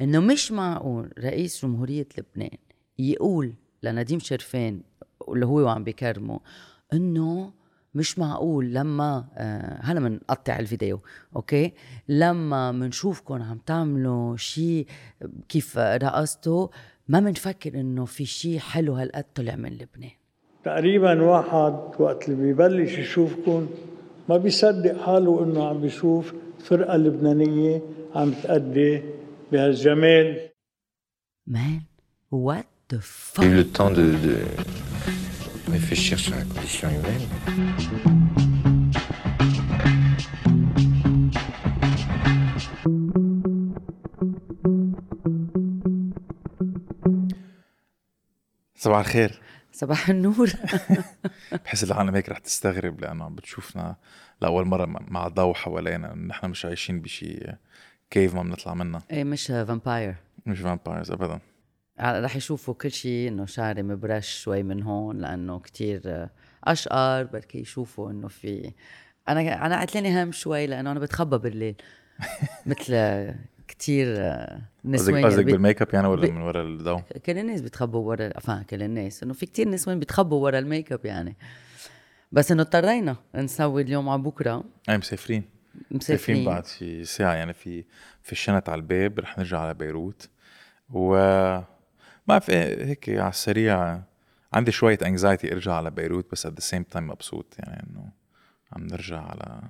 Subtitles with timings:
[0.00, 2.58] إنه مش معقول رئيس جمهورية لبنان
[2.98, 4.80] يقول لنديم شرفان
[5.28, 6.40] اللي هو وعم بيكرمه
[6.92, 7.52] إنه
[7.94, 11.00] مش معقول لما آه هلا بنقطع الفيديو
[11.36, 11.72] أوكي؟
[12.08, 14.86] لما بنشوفكم عم تعملوا شيء
[15.48, 16.68] كيف رقصتوا
[17.08, 20.10] ما بنفكر إنه في شيء حلو هالقد طلع من لبنان.
[20.64, 23.66] تقريبا واحد وقت اللي بيبلش يشوفكم
[24.28, 27.82] ما بيصدق حاله إنه عم بيشوف فرقة لبنانية
[28.14, 29.02] عم تأدي
[29.52, 30.48] بهالجمال
[31.48, 31.82] Man,
[32.30, 33.44] what the J'ai eu fuck?
[33.44, 34.36] le temps de, de
[35.70, 37.26] réfléchir sur la condition humaine.
[48.74, 49.40] صباح الخير
[49.72, 50.50] صباح النور
[51.64, 53.96] بحس العالم هيك رح تستغرب لأنه عم بتشوفنا
[54.42, 57.52] لأول مرة مع ضوء حوالينا نحن مش عايشين بشي
[58.10, 60.14] كيف ما بنطلع منها؟ إيه مش vampire
[60.46, 61.38] مش vampires ابدا.
[62.00, 66.28] رح يشوفوا كل شيء إنه شعري مبرش شوي من هون لأنه كتير
[66.64, 68.72] أشقر بركي يشوفوا إنه في
[69.28, 71.74] أنا أنا قتلاني هم شوي لأنه أنا بتخبى بالليل
[72.66, 72.94] مثل
[73.68, 78.08] كتير قصدك نسوان قصدك بي- بالميك أب يعني ولا من ورا الضوء؟ كل الناس بتخبوا
[78.08, 81.36] ورا أفا كل الناس إنه في كتير نسوان بتخبوا ورا الميك أب يعني.
[82.32, 84.64] بس إنه اضطرينا نسوي اليوم على بكرة.
[84.88, 85.42] أي مسافرين.
[85.90, 86.44] مسافرين.
[86.44, 87.84] بعد شي ساعة؟ يعني في
[88.22, 90.28] في الشنط على الباب رح نرجع على بيروت.
[90.90, 91.64] و ما
[92.26, 94.02] بعرف إيه، هيك على السريع
[94.52, 97.54] عندي شوية anxiety ارجع على بيروت بس at the same time مبسوط.
[97.58, 98.12] يعني إنه
[98.72, 99.62] عم نرجع على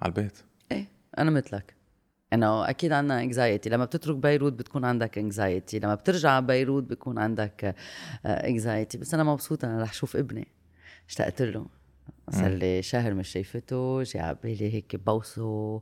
[0.00, 0.38] على البيت.
[0.72, 0.86] إيه
[1.18, 1.74] أنا مثلك.
[2.32, 7.18] إنه أكيد عنا anxiety لما بتترك بيروت بتكون عندك anxiety لما بترجع على بيروت بيكون
[7.18, 7.74] عندك
[8.24, 10.48] انكزايتي بس أنا مبسوطة أنا رح أشوف ابني.
[11.08, 11.66] اشتقت له.
[12.32, 15.80] صار لي شهر مش شايفته جاي على بالي هيك بوسه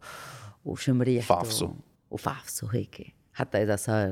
[0.65, 1.75] وشم ريحته فعفصه.
[2.11, 4.11] وفعفصه هيك حتى إذا صار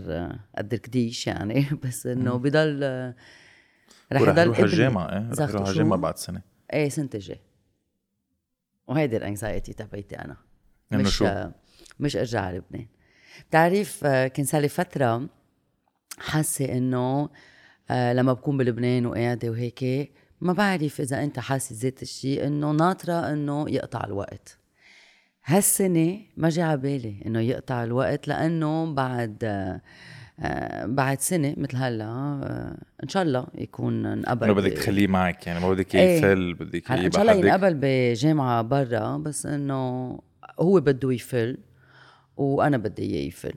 [0.58, 2.80] قد الكديش يعني بس إنه بضل
[4.12, 4.62] رح يضل يروح على ابني.
[4.64, 7.40] الجامعة إيه رح يروح؟ الجامعة بعد سنة إيه سنة الجاي
[8.88, 10.36] وهيدي الانكزايتي تبعيتي أنا
[10.92, 11.28] مش شو؟
[12.00, 12.86] مش أرجع على لبنان
[13.48, 15.28] بتعرف آه، كان صار لي فترة
[16.18, 17.28] حاسة إنه
[17.90, 23.32] آه، لما بكون بلبنان وقاعدة وهيك ما بعرف إذا أنت حاسس ذات الشيء إنه ناطرة
[23.32, 24.58] إنه يقطع الوقت
[25.44, 29.44] هالسنة ما جا على بالي إنه يقطع الوقت لأنه بعد
[30.40, 35.46] آه، بعد سنة مثل هلا آه، إن شاء الله يكون نقبل إنه بدك تخليه معك
[35.46, 36.18] يعني ما بدك إيه.
[36.18, 37.34] يفل بدك هلا إن شاء الله.
[37.34, 40.18] ينقبل بجامعة برا بس إنه
[40.60, 41.58] هو بده يفل
[42.36, 43.54] وأنا بدي إياه يفل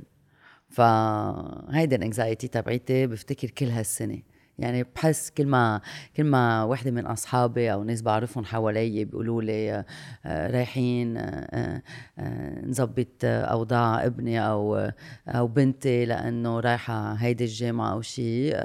[0.70, 4.22] فهيدي الانكزايتي تبعيتي بفتكر كل هالسنة
[4.62, 5.82] يعني بحس كل ما
[6.18, 9.86] كل ما وحدة من أصحابي أو ناس بعرفهم حوالي بيقولوا لي
[10.26, 11.82] آه، رايحين آه،
[12.20, 14.92] آه، نظبط أوضاع ابني أو
[15.28, 18.56] أو بنتي لأنه رايحة هيدي الجامعة أو شيء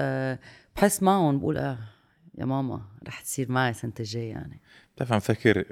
[0.75, 1.77] بحس معهم بقول آه
[2.37, 4.61] يا ماما رح تصير معي السنة الجاية يعني.
[4.95, 5.65] بتعرف عم فكر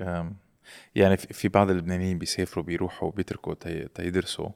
[0.95, 4.49] يعني في بعض اللبنانيين بيسافروا بيروحوا بيتركوا تي- تيدرسوا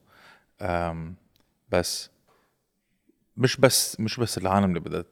[1.71, 2.09] بس
[3.37, 5.03] مش بس مش بس العالم اللي بدها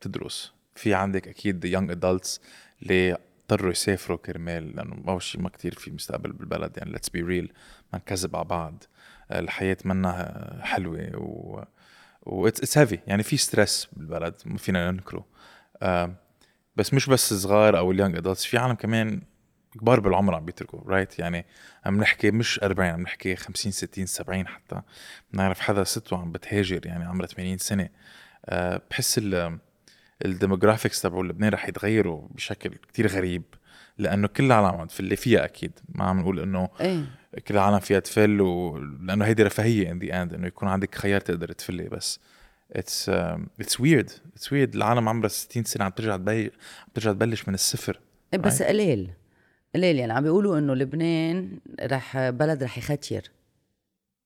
[0.00, 2.40] تدرس في عندك أكيد young adults
[2.82, 3.16] اللي
[3.50, 7.52] اضطروا يسافروا كرمال لأنه اول شيء ما كتير في مستقبل بالبلد يعني let's be real
[7.92, 8.84] ما نكذب على بعض.
[9.32, 11.62] الحياة منا حلوة و
[12.22, 15.26] و it's heavy يعني في stress بالبلد ما فينا ننكره.
[15.82, 16.16] أم،
[16.76, 19.22] بس مش بس صغار أو ال young adults في عالم كمان
[19.80, 21.46] كبار بالعمر عم بيتركوا right يعني
[21.86, 24.82] عم نحكي مش 40 عم نحكي 50 60 70 حتى.
[25.32, 27.88] بنعرف حدا سته عم بتهاجر يعني عمرها 80 سنة.
[28.46, 29.58] أه بحس ال
[30.24, 33.42] ال demographics تبعوا لبنان رح يتغيروا بشكل كتير غريب
[33.98, 37.04] لأنه كل العالم عم تفل فيها أكيد ما عم نقول إنه إيه.
[37.48, 38.78] كل العالم فيها تفل و...
[38.78, 42.20] لأنه هيدي رفاهية in the end إنه يكون عندك خيار تقدر تفلي بس.
[42.72, 47.48] it's it's weird it's weird العالم عمرها 60 سنة عم ترجع تبي عم ترجع تبلش
[47.48, 48.00] من الصفر
[48.34, 48.66] إيه بس Right.
[48.66, 49.10] قليل
[49.74, 49.96] قليل.
[49.96, 53.30] يعني عم بيقولوا إنه لبنان رح بلد رح يختير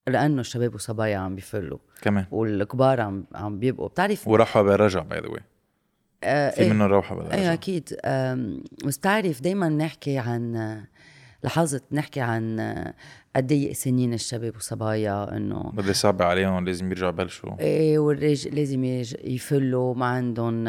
[0.09, 1.79] لأنه الشباب وصبايا عم بيفلوا.
[2.03, 2.27] كمان.
[2.31, 3.89] والكبار عم عم بيبقوا.
[3.89, 5.29] بتعرف وراحوا بالرجع by the
[6.25, 6.73] آه في إيه.
[6.73, 7.97] منهم روحوا بالرجع إيه أكيد.
[8.05, 10.85] آم، بس بتعرف دايما نحكي عن آه،
[11.45, 12.95] لاحظت نحكي عن آه،
[13.37, 17.61] قد إيه سنين الشباب وصبايا إنه بدي صعب عليهم لازم يرجعوا يبلشوا.
[17.61, 18.85] إيه والرجال لازم
[19.25, 20.65] يفلوا ما عندهم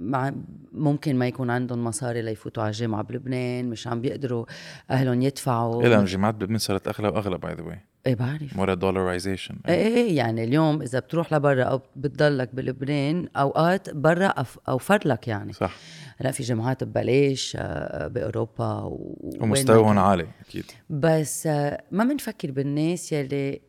[0.00, 0.32] مع
[0.72, 4.44] ممكن ما يكون عندهم مصاري ليفوتوا على الجامعة بلبنان مش عم بيقدروا
[4.90, 5.82] أهلهم يدفعوا.
[5.82, 8.56] إيه لأنه الجامعات بلبنان صارت أغلى وأغلى by the way إيه بعرف.
[8.56, 13.90] من ورا ال dollarization إيه إيه يعني اليوم إذا بتروح لبرا أو بتضلك بلبنان أوقات
[13.94, 14.34] برا
[14.68, 15.52] أوفر لك يعني.
[15.52, 15.76] صح.
[16.20, 19.98] لا في جامعات ببلاش آه، بأوروبا و- ومستواهم.
[19.98, 20.64] عالي أكيد.
[20.90, 23.60] بس آه، ما بنفكر بالناس يلي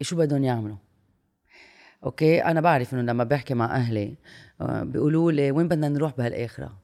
[0.00, 0.76] شو بدهم يعملوا.
[2.04, 4.14] okay؟ أنا بعرف إنه لما بحكي مع أهلي
[4.60, 6.76] آه، بيقولوا لي وين بدنا نروح بهالآخرة؟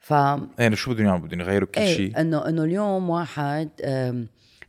[0.00, 0.10] ف
[0.58, 1.98] يعني شو بدهم يعملوا؟ بدهم يغيروا كل شيء.
[2.16, 3.68] إيه إنه إنه اليوم واحد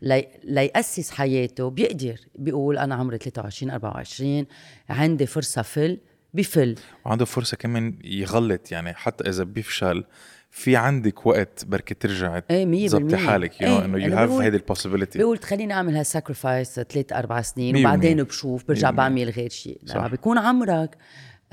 [0.01, 4.45] لي ليأسس حياته بيقدر بيقول أنا عمري 23 24
[4.89, 5.97] عندي فرصة فل
[6.33, 6.75] بفل
[7.05, 10.03] وعنده فرصة كمان يغلط يعني حتى إذا بيفشل
[10.51, 13.17] في عندك وقت بركي ترجعي إيه مية تظبطي.
[13.17, 17.13] حالك يو إيه، إنه يو أنا هاف بقول- هيدي البوسيبيليتي بيقول خليني أعمل هالساكرفايس ثلاث
[17.13, 18.23] أربع سنين وبعدين.
[18.23, 18.89] بشوف برجع.
[18.91, 19.79] بعمل غير شيء.
[19.83, 20.97] لما بيكون عمرك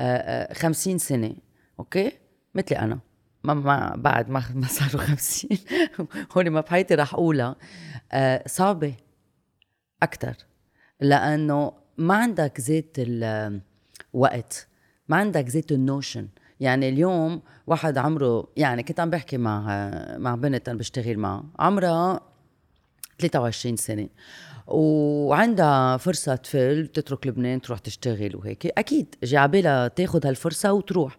[0.01, 1.35] آه، آه، 50 سنة
[1.79, 2.13] أوكي
[2.55, 2.99] مثلي أنا
[3.45, 5.51] ما ما بعد ما ما صاروا 50
[6.37, 7.57] هون ما بحياتي رح أقولها آه،
[8.47, 8.95] صعبة
[10.03, 10.37] أكثر
[11.01, 14.69] لأنه ما عندك زيت الوقت
[15.09, 16.29] ما عندك زيت النوشن
[16.61, 22.21] يعني اليوم واحد عمره يعني كنت عم بحكي مع مع بنت أنا بشتغل معها عمرها
[23.19, 24.09] 23 سنة
[24.67, 28.67] وعندها فرصة تفل تترك لبنان تروح تشتغل وهيك.
[28.67, 31.17] أكيد جي عبالها تاخد هالفرصة وتروح.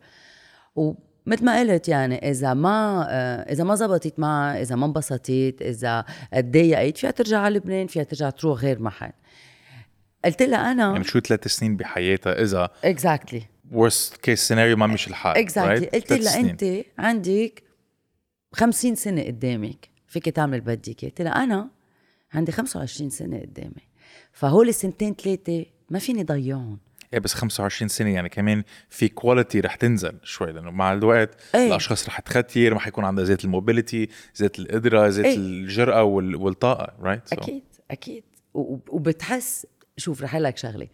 [1.28, 6.06] ومثل ما قلت يعني إذا ما آه، إذا ما زبطت معها إذا ما انبسطت إذا
[6.32, 9.12] تضايقت فيها ترجع على لبنان فيها ترجع تروح غير محل.
[10.26, 15.10] قلت لها أنا يعني شو ثلاث سنين بحياتها إذا exactly worst case scenario ما مشي
[15.10, 15.94] الحال exactly right?
[15.94, 16.40] قلت لها.
[16.40, 17.64] أنت عندك
[18.54, 21.70] 50 سنة قدامك فيك تعمل بدك قلت لها أنا
[22.34, 23.90] عندي 25 سنة قدامي
[24.32, 26.80] فهول السنتين ثلاثة ما فيني ضيعهم.
[27.14, 31.68] إيه بس 25 سنة يعني كمان في quality رح تنزل شوي لأنه مع الوقت إيه.
[31.68, 35.38] الأشخاص رح تختير ما حيكون عندها ذات ال mobilité ذات القدرة ذات.
[35.38, 37.38] الجرأة وال- والطاقة right right?
[37.38, 38.24] So- أكيد أكيد
[38.54, 39.66] وبتحس
[39.98, 40.88] شوف رح لك شغلة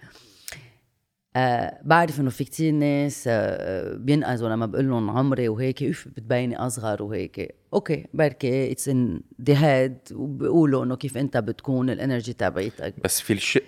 [1.35, 6.57] آه بعرف إنه في كتير ناس آه بينقذوا لما بقول لهم عمري وهيك أوف بتبيني
[6.57, 7.55] أصغر وهيك.
[7.73, 12.93] أوكي بركي it's in the head وبيقولوا إنه كيف أنت بتكون ال energy تبعيتك.
[13.03, 13.63] بس في الشق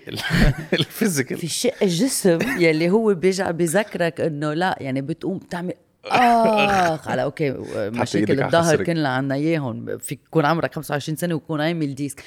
[0.74, 5.74] ال physical في شق الجسم يلي هو بيرجع بيذكرك إنه لا يعني بتقوم بتعمل
[6.06, 8.84] آخ على أوكي مشاكل إيدك على الظهر.
[8.84, 12.24] كلنا عنا إياهم فيك يكون عمرك 25 سنة ويكون عامل disque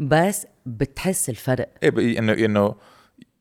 [0.00, 1.68] بس بتحس الفرق.
[1.82, 2.74] إيه انه إنه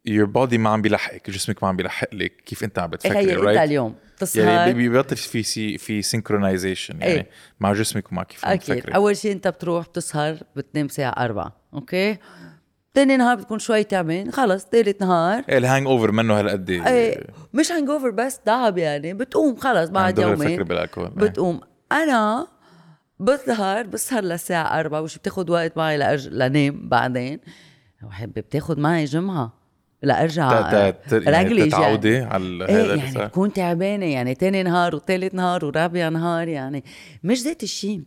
[0.07, 3.29] your body ما عم بيلحقك جسمك ما عم بيلحق لك كيف أنت عم بتفكري تخيل
[3.29, 7.27] انت right اليوم؟ تصحى؟ يعني بي- بيبطل في سي في synchronization يعني إيه.
[7.59, 8.89] مع جسمك ومع كيف أكيد.
[8.89, 12.17] أول شيء أنت بتروح بتسهر بتنام ساعه أربعة أوكي؟
[12.93, 15.43] تاني نهار بتكون شوي تعبان خلص ثالث نهار.
[15.49, 17.23] إيه ال hangover منه هالقد إيه.
[17.53, 21.11] مش hangover بس تعب يعني بتقوم خلص بعد دغري يومين بالألكول إيه.
[21.29, 21.61] بتقوم.
[21.91, 22.47] أنا
[23.19, 26.27] بسهر بسهر للساعة أربعة وش بتاخد وقت معي لأرج...
[26.27, 27.39] لنام بعدين.
[28.21, 29.56] بتاخد معي جمعة.
[30.03, 33.17] يعني رجلي تتعودي على إيه هذا يعني الإحساس.
[33.17, 36.83] بكون تعبانة يعني تاني نهار وتالت نهار ورابع نهار يعني
[37.23, 38.03] مش ذات الشيء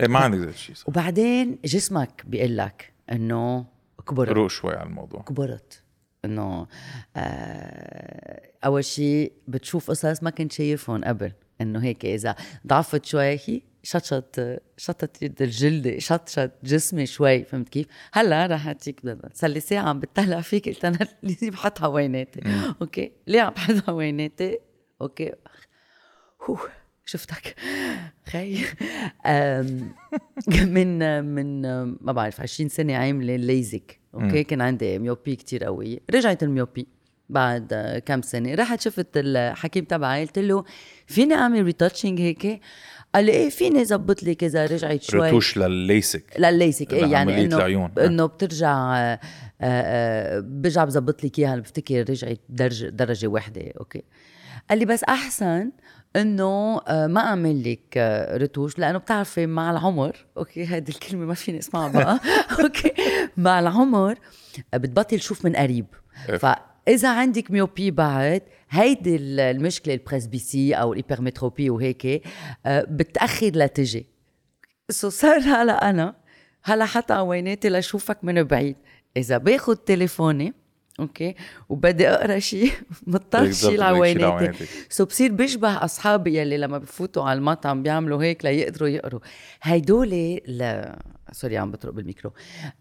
[0.00, 0.88] إيه ما عندك ذا الشيء صح.
[0.88, 3.64] وبعدين جسمك بيقول لك إنه
[4.08, 4.30] كبرت.
[4.30, 5.22] روق شوي على الموضوع.
[5.22, 5.82] كبرت.
[6.24, 6.66] إنه
[7.16, 11.32] آه أول شيء بتشوف قصص ما كنت شايفهم قبل.
[11.60, 12.34] إنه هيك إذا
[12.66, 14.40] ضعفت شوي هي شطشط
[14.76, 19.00] شطت الجلد شطشط جسمي شوي فهمت كيف؟ هلا رح اتيك
[19.34, 22.40] صار لي ساعة عم بتطلع فيك قلت أنا لازم بحط هويناتي
[22.82, 24.58] أوكي؟ ليه عم بحط هويناتي؟
[25.00, 25.32] أوكي.
[26.42, 26.58] هو
[27.04, 27.54] شفتك.
[28.26, 28.64] خي.
[30.66, 36.42] من من ما بعرف 20 سنة عاملة ليزك أوكي؟ كان عندي ميوبي كتير قويه رجعت
[36.42, 36.86] الميوبي
[37.28, 38.54] بعد كم سنة.
[38.54, 40.64] رحت شفت الحكيم تبعي قلت له
[41.06, 42.60] فيني أعمل retouching هيك؟
[43.14, 45.28] قال لي إيه فيني زبط لك اذا رجعت شوي.
[45.28, 46.24] رتوش للليسك.
[46.38, 47.92] للليسك إيه يعني إنه العيون.
[47.98, 49.20] إنه بترجع آه،
[49.60, 54.02] آه، برجع بظبط لك إياها بفتكر رجعت درجه درجة واحدة أوكي.
[54.70, 55.70] قال لي بس أحسن
[56.16, 57.96] إنه آه، ما أعمل لك
[58.34, 62.20] retouche لأنه بتعرفي مع العمر أوكي هذه الكلمة ما فيني أسمعها بقى.
[62.64, 62.92] أوكي.
[63.36, 64.18] مع العمر
[64.74, 65.86] بتبطل شوف من قريب.
[66.86, 72.22] فاذا عندك myopie بعد هيدي ال- المشكلة ال presbytie أو ال hypermétropie وهيك
[72.66, 74.06] آه، بتاخر لتجي.
[74.90, 76.14] so صار هلا أنا
[76.64, 78.76] هلا حتى عويناتي لأشوفك من بعيد.
[79.16, 80.54] إذا باخد تليفوني
[81.00, 81.34] أوكي
[81.68, 82.70] وبدي أقرأ شيء
[83.06, 84.64] مضطر شيل عويناتي.
[84.88, 89.20] so بصير بشبه أصحابي يلي لما بفوتوا على المطعم بيعملوا هيك ليقدروا يقروا.
[89.62, 90.40] هيدول
[91.32, 92.32] سوري عم بطرق بالميكرو.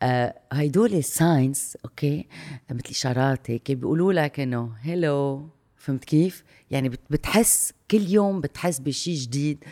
[0.03, 2.27] آه هيدول ساينس أوكي؟
[2.71, 8.79] مثل إشارات هيك بيقولوا لك إنه هيلو فهمت كيف؟ يعني بت- بتحس كل يوم بتحس
[8.79, 9.63] بشيء جديد.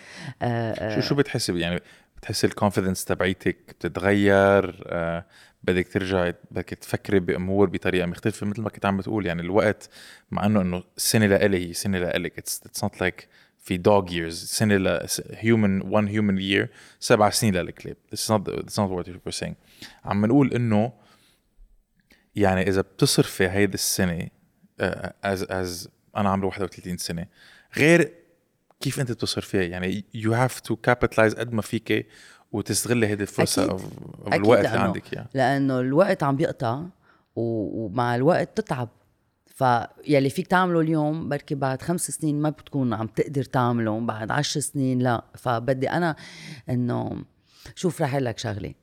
[0.42, 0.96] آه آه.
[1.02, 1.80] شو شو بتحسي يعني
[2.18, 5.26] بتحسي الكونفدنس تبعيتك بتتغير؟ آه
[5.64, 9.26] بدك ترجعي بدك تفكري بأمور بطريقة مختلفة مثل ما كنت عم بتقول.
[9.26, 9.90] يعني الوقت
[10.32, 13.28] مع انه إنه السنة لإلي هي سنة لإلك اتس نوت لايك
[13.62, 18.80] في dog years سنة ل human one human year سبع سنين للكلاب it's not it's
[18.80, 19.54] not what you saying.
[20.06, 20.94] عم نقول إنه
[22.36, 24.28] يعني إذا بتصرفي هيدي السنة
[25.24, 27.26] as as أنا عمري 31 سنة
[27.78, 28.14] غير
[28.80, 32.08] كيف أنت بتصرفيها يعني you have to capitalize قد ما فيك
[32.52, 33.76] وتستغلي هيدي الفرصه أكيد.
[34.26, 36.84] أكيد الوقت اللي لأنه- عندك اياه لأنه الوقت عم بيقطع
[37.36, 38.90] ومع الوقت تتعب
[39.60, 44.60] فيللي فيك تعمله اليوم بركي بعد خمس سنين ما بتكون عم تقدر تعمله بعد عشر
[44.60, 45.24] سنين لا.
[45.36, 46.16] فبدي أنا
[46.70, 47.24] إنه
[47.76, 48.74] شوف رح أقول لك شغلة.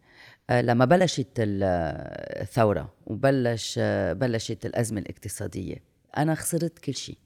[0.51, 1.63] آه، لما بلشت ال-
[2.43, 5.77] الثورة وبلش آه، بلشت الأزمة الاقتصادية
[6.17, 7.19] أنا خسرت كل شيء.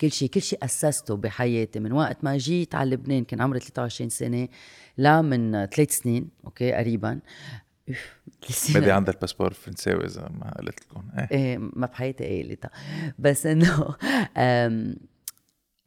[0.00, 1.80] كل شيء كل شيء أسسته بحياتي.
[1.80, 4.48] من وقت ما جيت على لبنان كان عمري 23 سنة
[4.96, 7.20] لا من ثلاث سنين أوكي قريبا.
[8.74, 11.02] بدي عندها الباسبور الفرنساوي إذا ما قلت لكم.
[11.18, 11.28] إيه.
[11.30, 12.70] إيه ما بحياتي قايلتها
[13.18, 13.96] بس إنه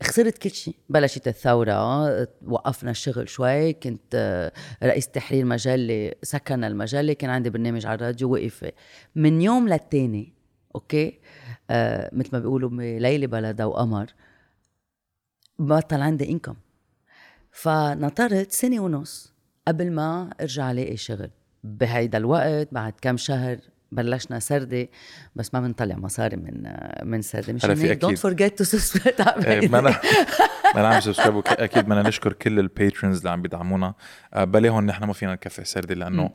[0.03, 0.75] خسرت كل شيء.
[0.89, 2.07] بلشت الثورة
[2.47, 3.74] وقفنا الشغل شوي.
[3.74, 4.51] كنت آه،
[4.83, 7.13] رئيس تحرير مجلة سكرنا المجلة.
[7.13, 8.71] كان عندي برنامج على الراديو وقف
[9.15, 10.33] من يوم للتاني
[10.75, 11.19] أوكي؟
[11.69, 12.69] آه مثل ما بيقولوا
[13.00, 14.13] ليلة بلدها وقمر
[15.59, 16.55] بطل عندي انكم
[17.51, 19.33] فنطرت سنة ونص
[19.67, 21.29] قبل ما أرجع ألاقي شغل.
[21.65, 23.57] بهيدا الوقت بعد كم شهر
[23.91, 24.88] بلشنا سردة
[25.36, 26.63] بس ما بنطلع مصاري من
[27.03, 27.53] من سردة.
[27.53, 28.17] مش don't.
[28.17, 30.00] forget to subscribe ما أنا
[30.75, 33.93] ما نعمل subscribe وك- أكيد بدنا نشكر كل ال patrons اللي عم بيدعمونا.
[34.34, 36.29] آه، بلاهم نحن ما فينا نكفي سردي لأنه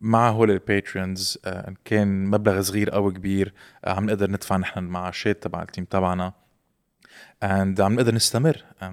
[0.00, 3.52] مع هول ال patrons آه، كان مبلغ صغير أو كبير
[3.84, 6.32] آه، عم نقدر ندفع نحن المعاشات تبع ال team تبعنا.
[7.42, 8.64] and عم نقدر نستمر.
[8.82, 8.84] And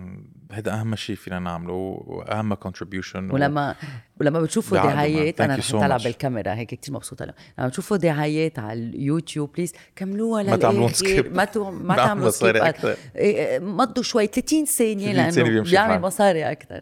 [0.54, 1.74] هيدا أهم شيء فينا نعمله
[2.08, 3.76] وأهم contribution ولما
[4.22, 4.78] ولما بتشوفوا.
[4.78, 6.04] دعايات أنا رح so اطلع much.
[6.04, 11.28] بالكاميرا هيك كثير مبسوطة لهم لما تشوفوا دعايات على اليوتيوب please كملوها ما للآخر skip.
[11.36, 11.72] ما تو...
[11.90, 12.74] ما تعملوا skip.
[13.64, 16.02] مضوا شوي 30 ثانية 30 ثانية لأنه بيعمل.
[16.02, 16.82] مصاري أكثر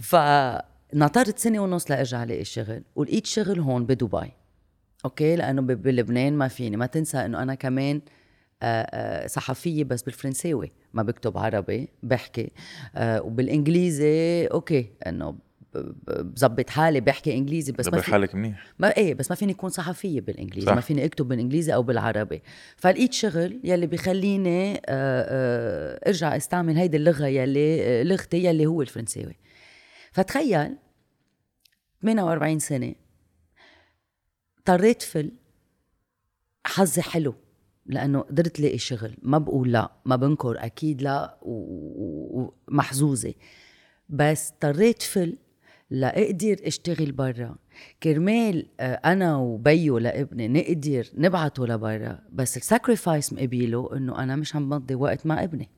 [0.00, 4.32] فنطرت سنة ونص لارجع الاقي شغل ولقيت شغل هون بدبي
[5.04, 8.00] أوكي لأنه بلبنان ما فيني ما تنسى إنه أنا كمان
[9.26, 12.50] صحفية بس بالفرنساوي ما بكتب عربي بحكي.
[12.96, 15.34] آه، وبالإنجليزي أوكي إنه
[16.06, 18.66] بظبط حالي بحكي إنجليزي بس ما في حالك منيح.
[18.78, 20.74] ما إيه بس ما فيني اكون صحفية بالإنجليزي صح.
[20.74, 22.42] ما فيني أكتب بالإنجليزي أو بالعربي.
[22.76, 28.82] فلقيت شغل يلي بخليني آه، آه، أرجع أستعمل هيدي اللغة يلي آه، لغتي يلي هو
[28.82, 29.36] الفرنساوي.
[30.12, 30.76] فتخيل
[32.02, 32.94] 48 سنة
[34.58, 35.32] اضطريت فل
[36.66, 37.34] حظي حلو.
[37.86, 39.16] لأنه قدرت لاقي شغل.
[39.22, 43.34] ما بقول لا ما بنكر أكيد لا ومحظوظة.
[44.08, 45.36] بس اضطريت فل
[45.90, 47.56] لأقدر أشتغل برا.
[48.02, 52.18] كرمال آه، أنا وبيو لابني نقدر نبعته لبرا.
[52.32, 55.68] بس ال sacrifice مقابيله إنه أنا مش عم بقضي وقت مع ابني.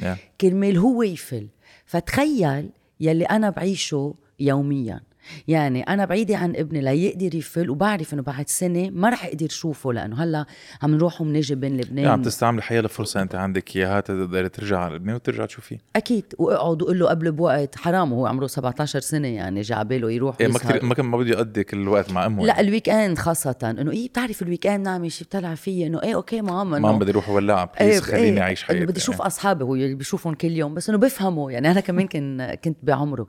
[0.00, 0.04] Yeah.
[0.40, 1.48] كرمال هو يفل.
[1.84, 5.00] فتخيل يلي أنا بعيشه يوميا.
[5.48, 9.92] يعني أنا بعيدة عن ابني ليقدر يفل وبعرف إنه بعد سنة ما رح أقدر اشوفه
[9.92, 10.46] لأنه هلأ
[10.82, 14.78] عم نروح ومنجي بين لبنان يعني عم تستعملي حيالله فرصة أنت عندك إياها تقدر ترجع
[14.78, 19.28] على لبنان وترجع تشوفيه أكيد وأقعد وقول له قبل بوقت حرام وهو عمره 17 سنة
[19.28, 20.58] يعني جا عباله يروح إيه ما.
[20.58, 22.68] كتير ما كان ما بده يقضي كل الوقت مع أمه لا يعني.
[22.68, 26.40] ال weekend خاصة إنه إيه بتعرف ال weekend نعمل شيء بتلعب فيه إنه إيه okay
[26.40, 29.26] ماما ما انه بدي أروح ولاعة please خليني أعيش حياتي بدي أشوف يعني.
[29.26, 33.26] أصحابي هو اللي بشوفهم كل يوم بس إنه بفهموا يعني أنا كمان كن كنت بعمره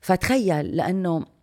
[0.00, 1.35] فتخيل لأنه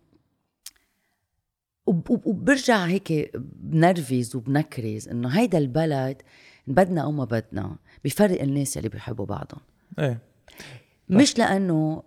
[1.86, 6.22] وبرجع هيك بنرفز وبنكرز إنه هيدا البلد
[6.66, 9.60] بدنا أو ما بدنا بفرق الناس اللي بيحبوا بعضهم.
[9.98, 10.18] إيه.
[11.08, 12.02] مش لأنه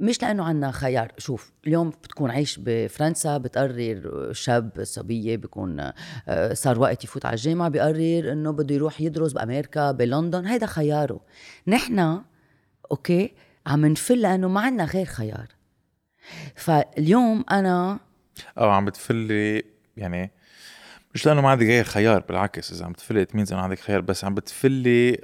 [0.00, 1.12] مش لأنه عنا خيار.
[1.18, 5.92] شوف اليوم بتكون عايش بفرنسا بتقرر شاب صبية بيكون
[6.28, 10.46] آه، صار وقت يفوت على الجامعة بيقرر إنه بده يروح يدرس بأمريكا بلندن.
[10.46, 11.20] هيدا خياره.
[11.66, 12.22] نحن
[12.90, 13.32] okay
[13.66, 15.46] عم نفل لأنه ما عنا غير خيار.
[16.54, 18.00] فاليوم أنا
[18.58, 19.64] أو عم بتفلي
[19.96, 20.30] يعني
[21.14, 24.00] مش لأنه ما عندك غير خيار بالعكس إذا عم تفلي it means إنه عندك خيار
[24.00, 25.20] بس عم بتفلي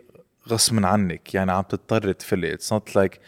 [0.49, 3.21] غصب عنك يعني عم تضطر تفلي it's not like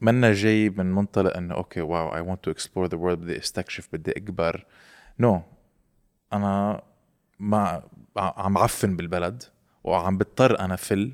[0.00, 3.88] منا جاي من منطلق إنه okay wow I want to explore the world بدي أستكشف
[3.92, 4.66] بدي أكبر.
[5.18, 5.40] no no.
[6.32, 6.82] أنا
[7.40, 7.82] ما
[8.16, 9.42] عم عفن بالبلد
[9.84, 11.12] وعم بضطر أنا فل.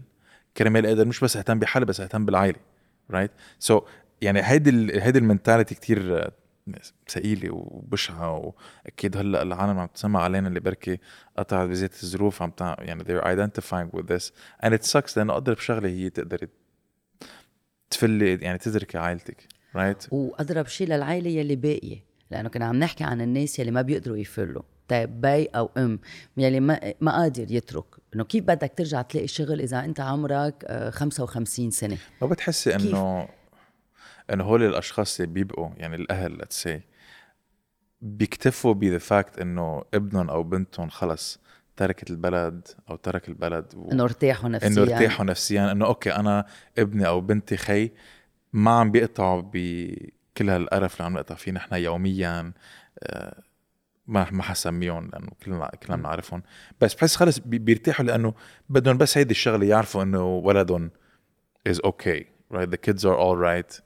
[0.56, 2.58] كرمال أقدر مش بس أهتم بحالي بس أهتم بالعائلة
[3.10, 3.82] right so so,
[4.22, 6.30] يعني هيدي هيدي ال mentality كتير
[7.08, 8.54] ثقيلة وبشعة
[8.86, 10.98] وأكيد هلأ العالم عم تسمع علينا اللي بركي
[11.38, 12.76] قطعت بذات الظروف عم تع...
[12.78, 14.32] يعني they're identifying with this.
[14.62, 16.48] And it sucks لأنه اضرب شغله هي تقدري
[17.90, 23.20] تفلي يعني تتركي عائلتك right وأضرب شيء للعائلة يلي باقية لأنه كنا عم نحكي عن
[23.20, 25.98] الناس يلي ما بيقدروا يفلوا طيب بي أو أم
[26.36, 27.84] يلي ما ما قادر يترك.
[28.14, 33.28] إنه كيف بدك ترجع تلاقي شغل إذا أنت عمرك آه، 55 سنة؟ ما بتحسي؟ إنه
[34.32, 36.80] انه هول الأشخاص اللي بيبقوا يعني الأهل let's say
[38.00, 41.40] بيكتفوا ب the fact إنه ابنهم أو بنتهم خلص
[41.76, 43.92] تركت البلد أو ترك البلد و...
[43.92, 44.68] إنه ارتاحوا نفسيا.
[44.68, 46.46] إنه ارتاحوا نفسيا إنه okay أنا
[46.78, 47.90] ابني أو بنتي خي
[48.52, 52.52] ما عم بيقطعوا بكل هالقرف اللي عم نقطع فيه نحن يوميا
[53.02, 53.42] آه،
[54.06, 56.42] ما ما حسميهم لأنه كلنا كلنا بنعرفهم.
[56.80, 58.34] بس بحس خلص بي- بيرتاحوا لأنه
[58.68, 60.90] بدهم بس هيدي الشغلة يعرفوا إنه ولدهم
[61.68, 62.22] is okay
[62.54, 63.80] right the kids are all right.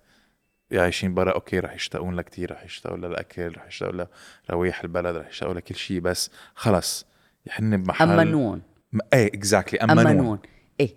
[0.80, 4.04] عايشين برا okay رح يشتاقون لها كثير رح يشتاقوا للأكل رح يشتاقوا
[4.48, 7.06] لروايح البلد رح يشتاقوا لكل شيء بس خلص
[7.46, 8.62] هن بمحل أمنون.
[8.92, 10.06] م- إيه exactly أمنون.
[10.06, 10.38] أمنون.
[10.80, 10.94] إيه.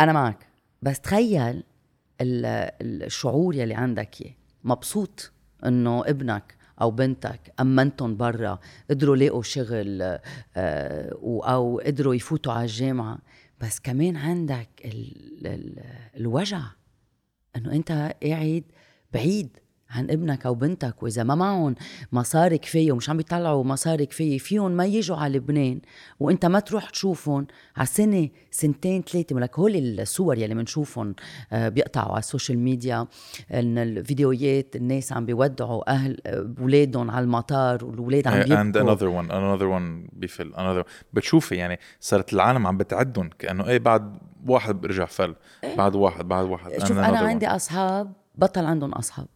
[0.00, 0.46] أنا معك.
[0.82, 1.62] بس تخيل
[2.20, 4.34] ال- الشعور يلي عندك إياه.
[4.64, 5.32] مبسوط
[5.66, 8.58] إنه ابنك أو بنتك أمنتهم برا
[8.90, 10.02] قدروا يلاقوا شغل
[10.56, 13.18] آه، أو قدروا يفوتوا على الجامعة.
[13.60, 15.84] بس كمان عندك ال ال
[16.16, 16.62] الوجع.
[17.56, 18.64] إنه أنت قاعد
[19.12, 21.74] بعيد عن ابنك أو بنتك وإذا ما معهم
[22.12, 25.80] مصاري كفايه ومش عم بيطلعوا مصاري كفايه فيهم ما يجوا على لبنان
[26.20, 29.36] وأنت ما تروح تشوفهم على سنه سنتين ثلاثة.
[29.36, 31.14] ولك هول الصور يلي بنشوفهم
[31.52, 33.06] آه، بيقطعوا على السوشيال ميديا
[33.52, 39.24] إن الفيديوهات الناس عم بيودعوا أهل آه، أولادهم على المطار والأولاد عم and بيبكوا another
[39.24, 44.80] one another one بيفل another بتشوفي يعني صارت العالم عم بتعدهم كأنه إيه بعد واحد
[44.80, 45.34] برجع فل.
[45.76, 46.70] بعد واحد بعد واحد.
[46.70, 46.78] إيه.
[46.78, 47.50] شوف أنا another عندي one.
[47.50, 49.26] أصحاب بطل عندهم أصحاب.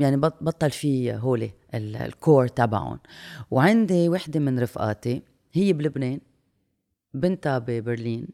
[0.00, 2.98] يعني بط- بطل في هولي ال- الكور تبعهم.
[3.50, 6.20] وعندي وحدة من رفقاتي هي بلبنان
[7.14, 8.28] بنتها ببرلين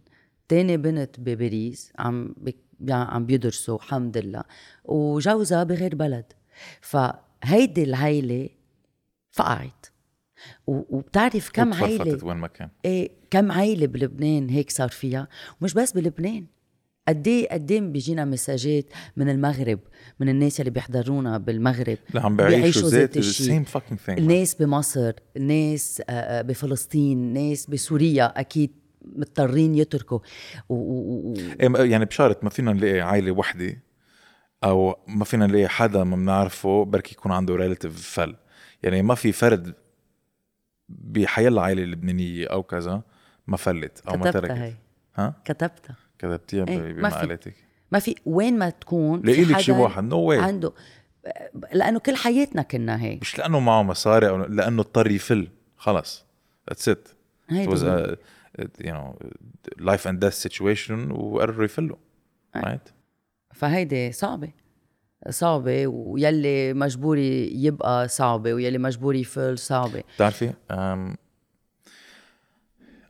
[0.49, 2.57] تاني بنت بباريس عم بي-
[2.91, 4.43] عم بيدرسوا الحمد لله.
[4.85, 6.33] وجوزها بغير بلد.
[6.81, 8.49] فهيدي العيلة
[9.31, 9.87] فقعت
[10.67, 12.69] وبتعرف كم عيلة وتفرفتت وين ما كان.
[12.85, 15.29] إيه كم عيلة بلبنان هيك صار فيها؟
[15.61, 16.47] ومش بس بلبنان.
[17.09, 18.85] قد إيه قد إيه بيجينا مساجات
[19.17, 19.79] من المغرب
[20.21, 23.65] من الناس اللي بيحضرونا بالمغرب اللي عم بيعيشوا ذات الشيء.
[24.09, 28.71] الناس بمصر الناس آه، آه، بفلسطين ناس بسوريا أكيد
[29.03, 30.19] مضطرين يتركوا.
[30.69, 31.35] و...
[31.61, 33.83] يعني بشارت ما فينا نلاقي عائله وحدة
[34.65, 38.37] أو ما فينا نلاقي حدا ما بنعرفه بركي يكون عنده relative فل.
[38.83, 39.75] يعني ما في فرد
[40.89, 43.03] بحيالله عائله لبنانيه أو كذا.
[43.47, 44.51] ما فلت أو ما تركت.
[44.51, 44.75] هي.
[45.17, 45.97] ها؟ كتبتها.
[46.19, 47.17] كتبتيها إيه، ب- ما في.
[47.17, 47.55] بمقالاتك
[47.93, 50.73] ما في وين ما تكون لاقي لك شي واحد no way عنده
[51.73, 53.21] لأنه كل حياتنا كنا هيك.
[53.21, 55.49] مش لأنه معه مصاري أو لأنه اضطر يفل.
[55.77, 56.25] خلص.
[56.71, 57.09] that's it
[57.51, 58.17] it was a
[58.85, 59.15] you know
[59.81, 61.97] life and death situation وقرروا يفلوا.
[62.57, 62.93] right?
[63.55, 64.49] فهيدي صعبة.
[65.31, 70.03] صعبة ويلي مجبور يبقى صعبة ويلي مجبور يفل صعبة.
[70.17, 70.53] بتعرفي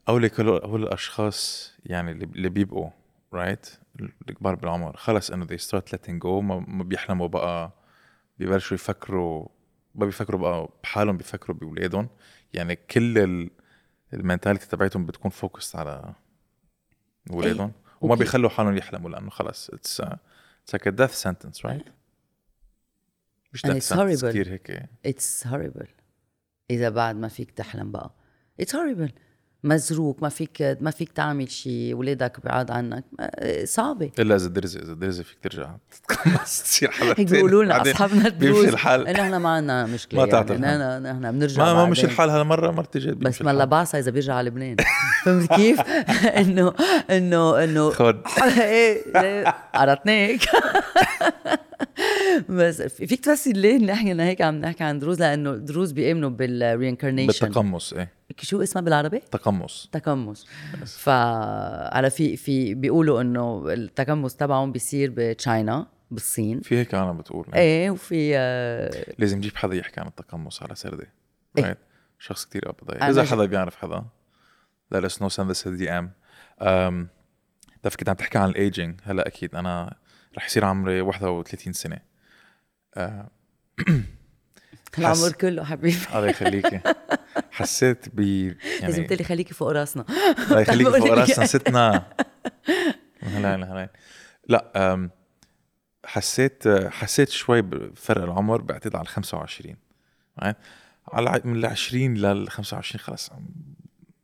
[0.08, 2.90] عم اولك هول الأشخاص يعني اللي بيبقوا
[3.32, 3.66] right
[4.28, 4.96] الكبار بالعمر.
[4.96, 6.26] خلص إنه they start letting go.
[6.26, 7.72] ما, بيحلموا بقى
[8.38, 9.48] ببلشوا يفكروا
[9.94, 12.08] ما بيفكروا بقى بحالهم بيفكروا بأولادهم.
[12.52, 13.50] يعني كل ال
[14.14, 16.14] ال mentality تبعتهم بتكون focus على
[17.30, 17.72] أولادهم.
[18.00, 21.88] وما وكي- بيخلوا حالهم يحلموا لأنه خلص it's it's like a death sentence right
[23.52, 24.24] مش And death it's sentence horrible.
[24.28, 24.82] كثير هيك.
[25.08, 25.86] It's horrible.
[26.70, 28.14] إذا بعد ما فيك تحلم بقى.
[28.62, 29.10] It's horrible.
[29.64, 33.04] مزروق ما فيك ما فيك تعمل شيء ولادك بعاد عنك.
[33.64, 34.10] صعبة.
[34.18, 35.70] إلا إذا درزي إذا درزي فيك ترجع.
[35.90, 39.02] تتقمص تصير حالك هيك بيقولوا لنا أصحابنا بيمشي الحال.
[39.04, 40.66] نحن ما عندنا مشكلة ما تعطي يعني.
[40.66, 42.10] نحن نحن بنرجع ما ما مش بعدين.
[42.10, 44.76] الحال هالمره مرتي جد بس ما لبعصة إذا بيرجع على لبنان.
[45.24, 45.80] فهمت كيف؟
[46.40, 46.74] إنه
[47.10, 48.20] إنه إنه خد.
[48.58, 50.40] إيه إيه، قرطناك
[52.48, 57.92] بس فيك تفسر ليه نحن هيك عم نحكي عن دروز لأنه دروز بيامنوا بالرينكارنيشن بالتقمص
[57.92, 58.23] إيه.
[58.40, 59.88] شو اسمها بالعربي؟ تقمص.
[59.92, 60.46] تقمص.
[60.84, 66.60] فعلى في في بيقولوا إنه التقمص تبعهم بيصير بتشاينا بالصين.
[66.60, 67.46] في هيك أنا بتقول.
[67.54, 71.06] إيه وفي آه، لازم نجيب حدا يحكي عن التقمص على سردة
[71.58, 71.72] إيه.
[71.72, 71.76] right.
[72.18, 74.04] شخص كتير أنا إذا حدا بيعرف حدا
[74.94, 76.04] let us know send us a DM
[76.60, 77.06] um,
[77.84, 79.96] بتعرف كنت عم تحكي عن الايجينج هلا أكيد أنا
[80.36, 81.98] رح يصير عمري 31 سنة.
[82.94, 83.30] آه،
[84.98, 85.96] العمر كله حبيبي.
[86.14, 86.80] الله يخليكي.
[87.50, 90.04] حسيت ب لازم يعني تقلي خليكي فوق راسنا.
[90.48, 91.46] الله يخليكي فوق راسنا.
[91.46, 92.06] ستنا.
[93.22, 93.92] هلا هلا
[94.48, 95.10] لا
[96.04, 99.76] حسيت حسيت شوي بفرق العمر بعتقد على ال 25
[100.42, 100.54] right?
[101.12, 103.46] على من ال 20 لل 25 خلص عم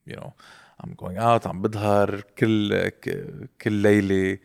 [0.07, 0.33] you know
[0.83, 2.89] I'm going out عم بظهر كل
[3.63, 4.39] كل ليلة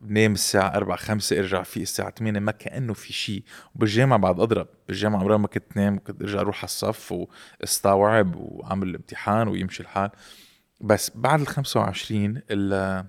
[0.00, 3.42] بنام الساعة 4 5 ارجع في الساعة 8 ما كأنه في شيء.
[3.74, 4.68] وبالجامعة بعد أضرب.
[4.88, 10.10] بالجامعة عمري ما كنت نام كنت أرجع أروح على الصف واستوعب وأعمل الامتحان ويمشي الحال.
[10.80, 13.04] بس بعد ال 25 ال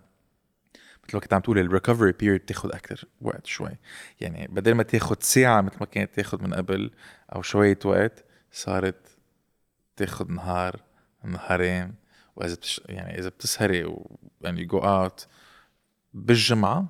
[1.08, 3.78] مثل ما كنت عم تقول ال recovery period بتاخد أكثر وقت شوي.
[4.22, 6.92] يعني بدل ما تاخد ساعة مثل ما كانت تاخد من قبل
[7.36, 9.18] أو شوية وقت صارت
[9.96, 10.82] تاخد نهار
[11.24, 11.96] نهارين.
[12.36, 12.82] وإذا بتش...
[12.86, 15.28] يعني إذا بتسهري و يعني go out
[16.26, 16.86] بالجمعة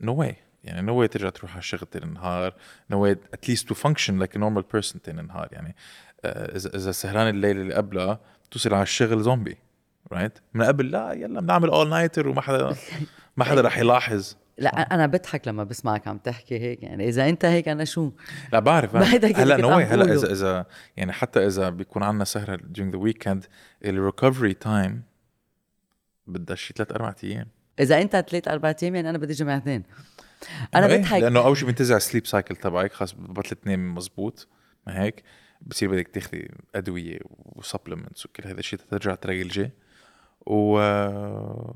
[0.00, 2.54] نو no واي يعني no way ترجع تروح على الشغل تاني النهار
[2.90, 5.76] no way at least to function like normal person تاني النهار يعني
[6.24, 9.58] آه، اذا إذا سهران الليلة اللي قبلها توصل على الشغل zombie
[10.12, 12.76] right من قبل لا يلا بنعمل all-nighter وما حدا
[13.36, 14.34] ما حدا رح يلاحظ.
[14.58, 16.82] لا أنا بضحك لما بسمعك عم تحكي هيك.
[16.82, 18.12] يعني إذا أنت هيك أنا شو؟
[18.52, 18.96] لا بعرف.
[18.96, 20.14] هلا no هلا.
[20.14, 23.46] اذا اذا يعني حتى إذا بيكون عندنا سهرة during the weekend
[23.84, 25.02] ال recovery time
[26.26, 27.46] بدها شي ثلاث أربع أيام.
[27.80, 29.82] إذا أنت ثلاث أربع أيام يعني أنا بدي جمعتين
[30.74, 31.20] أنا إيه، بضحك.
[31.20, 34.48] لأنه أول شيء بينتزع ال sleep cycle تبعك خاص بطل تنام مزبوط
[34.86, 35.22] ما هيك؟
[35.60, 39.70] بصير بدك تاخذي أدوية و supplements وكل هذا الشيء ترجع تريلجي
[40.46, 40.80] و...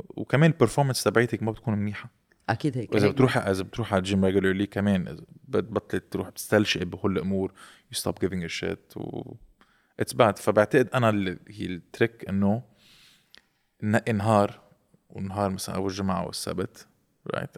[0.08, 2.10] وكمان ال performance تبعيتك ما بتكون منيحة.
[2.48, 2.96] أكيد هيك.
[2.96, 3.12] هيك.
[3.12, 7.52] بتروح إذا بتروح على ال gym regularly كمان بتبطل تروح بتستلشق بكل الأمور
[7.84, 9.34] you stop giving a shit و
[10.00, 12.62] it's bad فبعتقد أنا اللي هي ال trick إنه
[13.82, 14.63] نقي نهار
[15.14, 16.86] ونهار مثلا أول جمعة أو السبت
[17.34, 17.50] right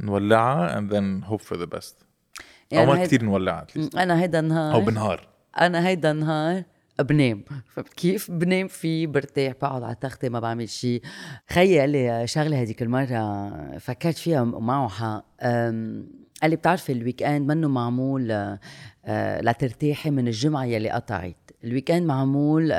[0.00, 1.94] نولعها and then hope for the best.
[2.70, 3.66] يعني ما هيدا- كثير نولعها.
[3.96, 5.28] أنا هيدا النهار أو بنهار.
[5.60, 6.62] أنا هيدا النهار
[7.00, 7.44] بنام.
[7.66, 11.02] فكيف بنام؟ فيه برتاح بقعد على تختي ما بعمل شيء.
[11.50, 15.24] خيي قال لي شغلة هذيك المرة فكرت فيها ومعه حق
[16.42, 18.60] قال لي بتعرفي ال weekend منه معمول آه،
[19.04, 21.50] آه، لترتاحي من الجمعة يلي قطعت.
[21.64, 22.72] ال weekend معمول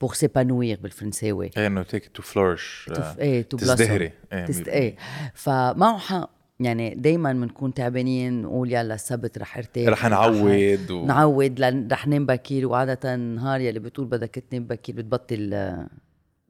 [0.00, 2.90] pour s'épanouir بالفرنساوي إيه إنه تيك to flourish.
[3.18, 4.46] إيه to تزدهري إيه.
[4.68, 4.96] إيه.
[5.34, 6.30] فمعه حق
[6.60, 11.06] يعني دايما بنكون تعبانين نقول يلا السبت رح ارتاح رح نعود و...
[11.06, 11.60] نعود
[11.92, 15.88] رح ننام بكير وعادة نهار يلي بتقول بدك تنام بكير بتبطل آه،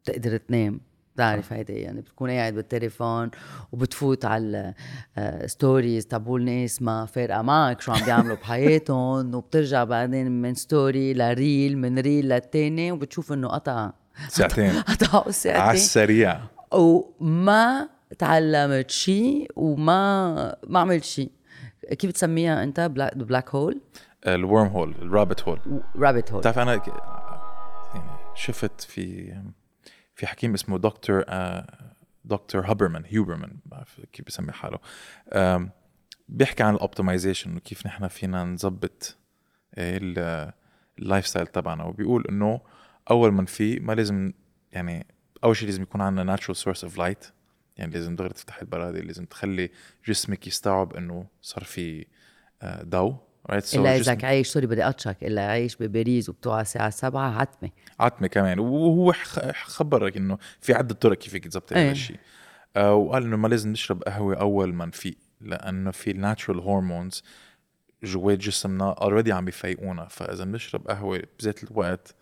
[0.05, 0.81] تقدر تنام
[1.17, 3.31] بتعرف هيدي يعني بتكون قاعد بالتليفون
[3.73, 4.75] وبتفوت على
[5.47, 11.28] stories تبعول ناس ما فارقه معك شو عم بيعملوا بحياتهم؟ وبترجع بعدين من story ل
[11.28, 13.93] reel من reel للتاني وبتشوف إنه قطع.
[14.29, 14.81] ساعتين.
[14.91, 16.41] قطعوا على ساعتين السريع.
[16.73, 21.31] وما تعلمت شيء وما ما عملت شيء
[21.99, 23.81] كيف بتسميها أنت؟ black, black hole
[24.27, 25.59] ال worm hole ال rabbit hole
[25.97, 26.73] rabbit hole بتعرف أنا
[27.95, 29.35] يعني شفت في
[30.17, 31.93] في حكيم اسمه دكتور آه،
[32.25, 33.57] دكتور هوبرمان هيوبرمان
[34.13, 34.79] كيف بسمي حاله.
[36.29, 39.17] بيحكي عن ال optimization وكيف نحن فينا نظبط
[39.75, 40.53] آه، ال-
[40.99, 41.85] ال lifestyle تبعنا.
[41.85, 42.61] وبيقول إنه
[43.11, 44.33] أول ما في ما لازم
[44.73, 45.07] يعني
[45.45, 47.25] أول شيء لازم يكون عندنا natural source of light
[47.77, 49.71] يعني لازم دغري تفتح البرادي لازم تخلي
[50.07, 52.07] جسمك يستوعب إنه صار في
[52.63, 53.17] آه، ضوء
[53.53, 57.71] right so إلا إذا عايش sorry بدي اقطشك إلا عايش بباريس وبتوعى الساعة 7 عتمة.
[58.01, 58.59] عتمة كمان.
[58.59, 59.13] وهو
[59.53, 61.91] خبرك إنه في عدة طرق كيف فيك تظبطي هذا إيه.
[61.91, 62.17] الشيء.
[62.77, 67.25] آه وقال إنه ما لازم نشرب قهوة أول ما نفيق لأنه في ال natural hormones
[68.03, 72.15] جوات جسمنا already عم بيفيقونا فإذا بنشرب قهوة بذات الوقت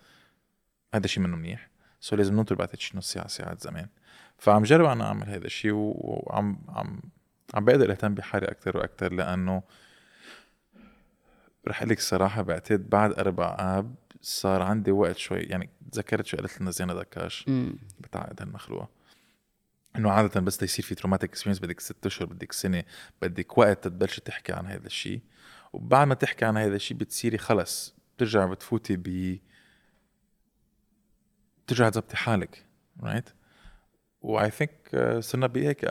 [0.95, 1.69] هذا شيء منه منيح.
[1.99, 3.87] so لازم ننطر بعد شي نص ساعة ساعات زمان.
[4.37, 7.01] فعم جرب أنا أعمل هذا الشيء وعم عم
[7.53, 9.63] عم بقدر أهتم بحالي أكثر وأكثر لأنه
[11.67, 16.61] رح قلك الصراحة بعتقد بعد أربع آب صار عندي وقت شوي يعني تذكرت شو قالت
[16.61, 17.45] لنا زينة دكاش
[17.99, 18.89] بتعقد هالمخلوقة
[19.95, 22.83] إنه عادة بس يصير في traumatic experience بدك ست أشهر بدك سنة
[23.21, 25.21] بدك وقت تبلشي تحكي عن هذا الشيء.
[25.73, 29.39] وبعد ما تحكي عن هذا الشيء بتصيري خلص بترجع بتفوتي ب
[31.65, 32.65] بترجع تظبطي حالك
[33.03, 33.29] right
[34.21, 35.85] و I think uh, صرنا بهيك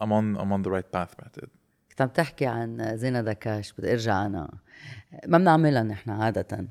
[0.00, 1.48] I'm on the right path بعتقد.
[1.94, 4.50] كنت عم تحكي عن زينة دكاش بدي أرجع أنا.
[5.26, 6.66] ما بنعملها نحن عادة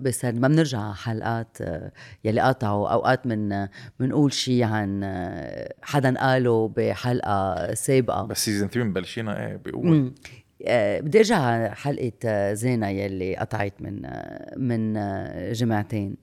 [0.00, 1.92] بس ما بنرجع على حلقات آه،
[2.24, 3.68] يلي قطعوا أوقات من
[4.00, 8.22] بنقول شيء عن آه، حدا قاله بحلقة سابقة.
[8.26, 10.14] بس season 3 مبلشينا إيه بقوة.
[10.66, 16.16] آه، بدي أرجع على حلقة آه، زينة يلي قطعت من آه، من آه، جمعتين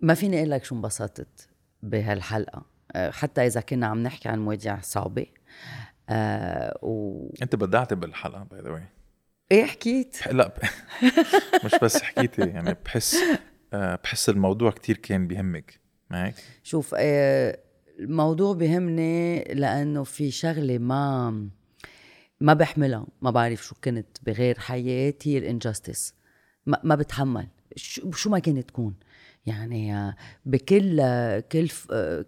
[0.00, 1.48] ما فيني أقول لك شو انبسطت
[1.82, 2.66] بهالحلقة.
[2.92, 5.26] آه، حتى إذا كنا عم نحكي عن مواضيع صعبة
[6.10, 8.82] آه و انت بدعتي بالحلقة by the way
[9.52, 10.52] إيه حكيت؟ لا ب...
[11.64, 13.16] مش بس حكيتي يعني بحس
[13.72, 17.58] آه، بحس الموضوع كتير كان بيهمك ما هيك؟ شوف آه،
[17.98, 21.30] الموضوع بهمني لأنه في شغلة ما
[22.40, 26.14] ما بحملها ما بعرف شو كنت بغير حياتي ال injustice.
[26.66, 27.48] ما, ما بتحمل.
[27.76, 28.94] شو, شو ما كانت تكون.
[29.46, 30.14] يعني
[30.46, 30.96] بكل
[31.40, 31.68] كل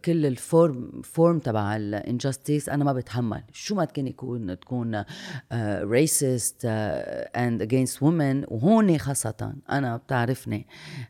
[0.04, 3.42] كل ال form form تبع ال injustice أنا ما بتحمل.
[3.52, 5.04] شو ما كان يكون تكون
[5.82, 6.64] racist
[7.36, 10.66] and against women وهون خاصة أنا بتعرفني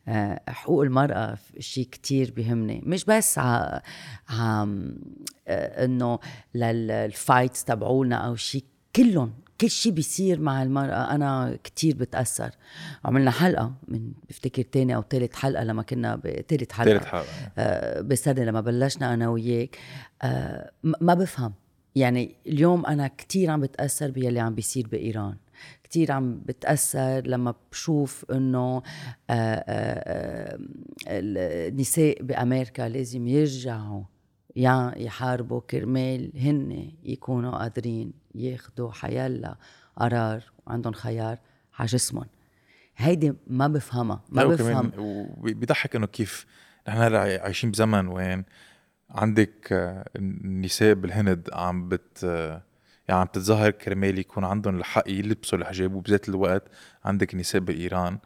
[0.09, 2.83] آه، حقوق المرأة شيء كتير بيهمني.
[2.87, 3.81] مش بس ع
[4.31, 6.19] آه، إنه
[6.55, 8.65] لل fights تبعولنا أو شيء
[8.97, 11.15] كلهم كل شيء بيصير مع المرأة.
[11.15, 12.51] أنا كتير بتأثر.
[13.05, 16.99] عملنا حلقة من بفتكر تاني أو تالت حلقة لما كنا بتالت حلقة.
[16.99, 17.27] ثالث حلقة.
[17.59, 19.79] آه، بالسنة لما بلشنا أنا وياك.
[20.23, 21.53] آه، ما بفهم.
[21.95, 25.37] يعني اليوم أنا كتير عم بتأثر باللي عم بيصير بإيران.
[25.85, 28.83] كتير عم بتأثر لما بشوف إنه
[29.31, 30.59] آه،
[31.09, 34.03] النساء بأمريكا لازم يرجعوا
[34.57, 39.57] يحاربوا كرمال هن يكونوا قادرين ياخدوا حيلا
[39.97, 41.39] قرار وعندهم خيار
[41.79, 42.27] على جسمهم.
[42.97, 44.93] هيدي ما بفهمها ما بفهم.
[44.99, 46.47] وبيضحك إنه كيف
[46.89, 48.45] نحن هلأ عايشين بزمن وين
[49.11, 52.23] عندك آه، النساء بالهند عم بت
[53.09, 56.63] يعني عم تتظاهر كرمال يكون عندهم الحق يلبسوا الحجاب وبذات الوقت
[57.05, 58.19] عندك نساء بإيران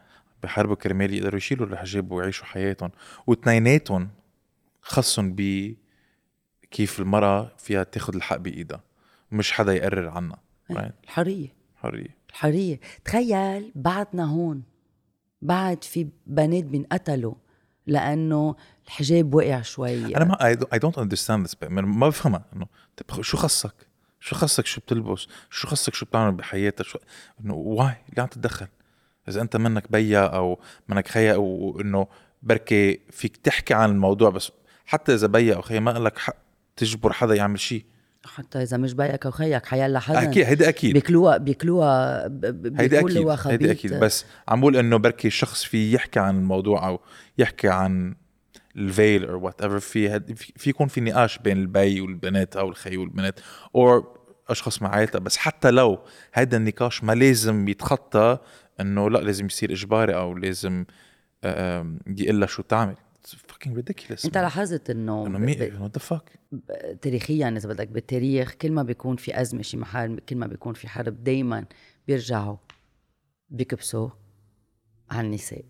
[0.43, 2.91] بحاربوا كرمال يقدروا يشيلوا الحجاب ويعيشوا حياتهم.
[3.27, 4.11] واثنيناتهم
[4.81, 5.75] خصهم ب
[6.71, 8.83] كيف المرأة فيها تاخد الحق بإيدها.
[9.33, 10.39] مش حدا يقرر عنها
[10.73, 10.91] right?
[11.05, 11.55] الحرية.
[11.77, 12.81] حرية الحرية.
[13.05, 14.63] تخيل بعدنا هون
[15.43, 17.35] بعد في بنات بينقتلوا
[17.87, 20.17] لأنه الحجاب وقع شوي.
[20.17, 22.45] أنا ما I don't understand this ما بفهمها.
[22.57, 23.87] إنه طيب شو خصك؟
[24.21, 26.99] شو خصك؟ شو بتلبس؟ شو خصك؟ شو بتعمل بحياتك؟ شو
[27.45, 28.67] إنه واي ليه عم تتدخل؟
[29.29, 32.07] إذا أنت منك بيا أو منك خيا أو إنه
[32.43, 34.53] بركي فيك تحكي عن الموضوع بس
[34.87, 36.46] حتى إذا بيا أو خيا ما لك حق.
[36.77, 37.85] تجبر حدا يعمل شيء.
[38.25, 40.23] حتى إذا مش بيك أو خيك حيلا حدا.
[40.23, 40.93] أكيد هيدا أكيد.
[40.93, 42.25] بيكلوها بيكلوها
[42.79, 43.71] هيدا أكيد هيدا.
[43.71, 43.95] أكيد.
[43.95, 47.01] بس عم بقول إنه بركي الشخص في يحكي عن الموضوع أو
[47.39, 48.15] يحكي عن
[48.77, 50.21] الفيل أو whatever في
[50.57, 53.41] في يكون في نقاش بين البي والبنات أو الخي والبنات
[53.77, 54.17] أو
[54.49, 55.19] أشخاص مع عائلتها.
[55.19, 55.99] بس حتى لو
[56.33, 58.39] هذا النقاش ما لازم يتخطى
[58.81, 60.85] إنه لا لازم يصير إجباري أو لازم
[61.45, 62.97] آم، يقول شو تعمل.
[63.35, 65.39] Fucking ridiculous انت لاحظت انه انه
[65.83, 66.39] وات ذا فاك
[67.03, 70.89] تاريخيا إذا بدك بالتاريخ كل ما بيكون في أزمة شي محل كل ما بيكون في
[70.89, 71.65] حرب دائما
[72.07, 72.57] بيرجعوا
[73.51, 74.09] بيكبسوا
[75.11, 75.65] على النساء.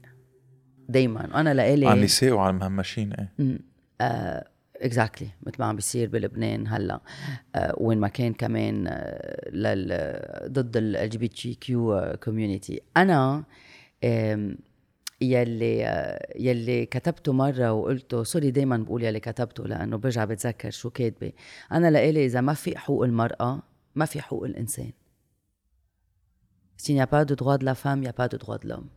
[0.89, 4.45] دائما أنا لإلي على النساء وعلى المهمشين إيه.
[4.77, 7.01] exactly مثل ما عم بيصير بلبنان هلأ.
[7.55, 9.89] آه وين ما كان كمان آه لل
[10.53, 13.45] ضد ال LGBTQ community أنا
[14.05, 14.59] آم،
[15.21, 20.91] يلي آه، يلي كتبته مرة وقلته sorry دائما بقول يلي كتبته لأنه برجع بتذكر شو
[20.91, 21.33] كاتبة
[21.73, 23.63] أنا لإلي إذا ما في حقوق المرأة
[23.95, 24.93] ما في حقوق الإنسان
[26.79, 28.13] S'il n'y a pas de droit de la femme, il
[28.65, 28.89] l'homme.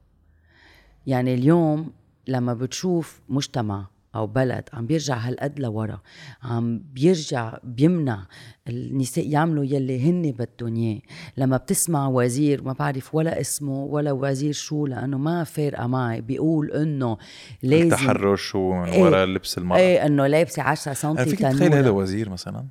[1.07, 1.93] يعني اليوم
[2.27, 6.01] لما بتشوف مجتمع أو بلد عم بيرجع هالقد لورا
[6.43, 8.25] عم بيرجع بيمنع
[8.69, 10.99] النساء يعملوا يلي هن بدهم إياه.
[11.37, 16.71] لما بتسمع وزير ما بعرف ولا اسمه ولا وزير شو لأنه ما فارقة معي بيقول
[16.71, 17.17] إنه
[17.63, 19.03] لازم التحرش إيه.
[19.03, 19.79] وراء لبس المرأة.
[19.79, 22.65] إيه إنه لابسة 10 سم فيك تتخيل هذا وزير مثلا؟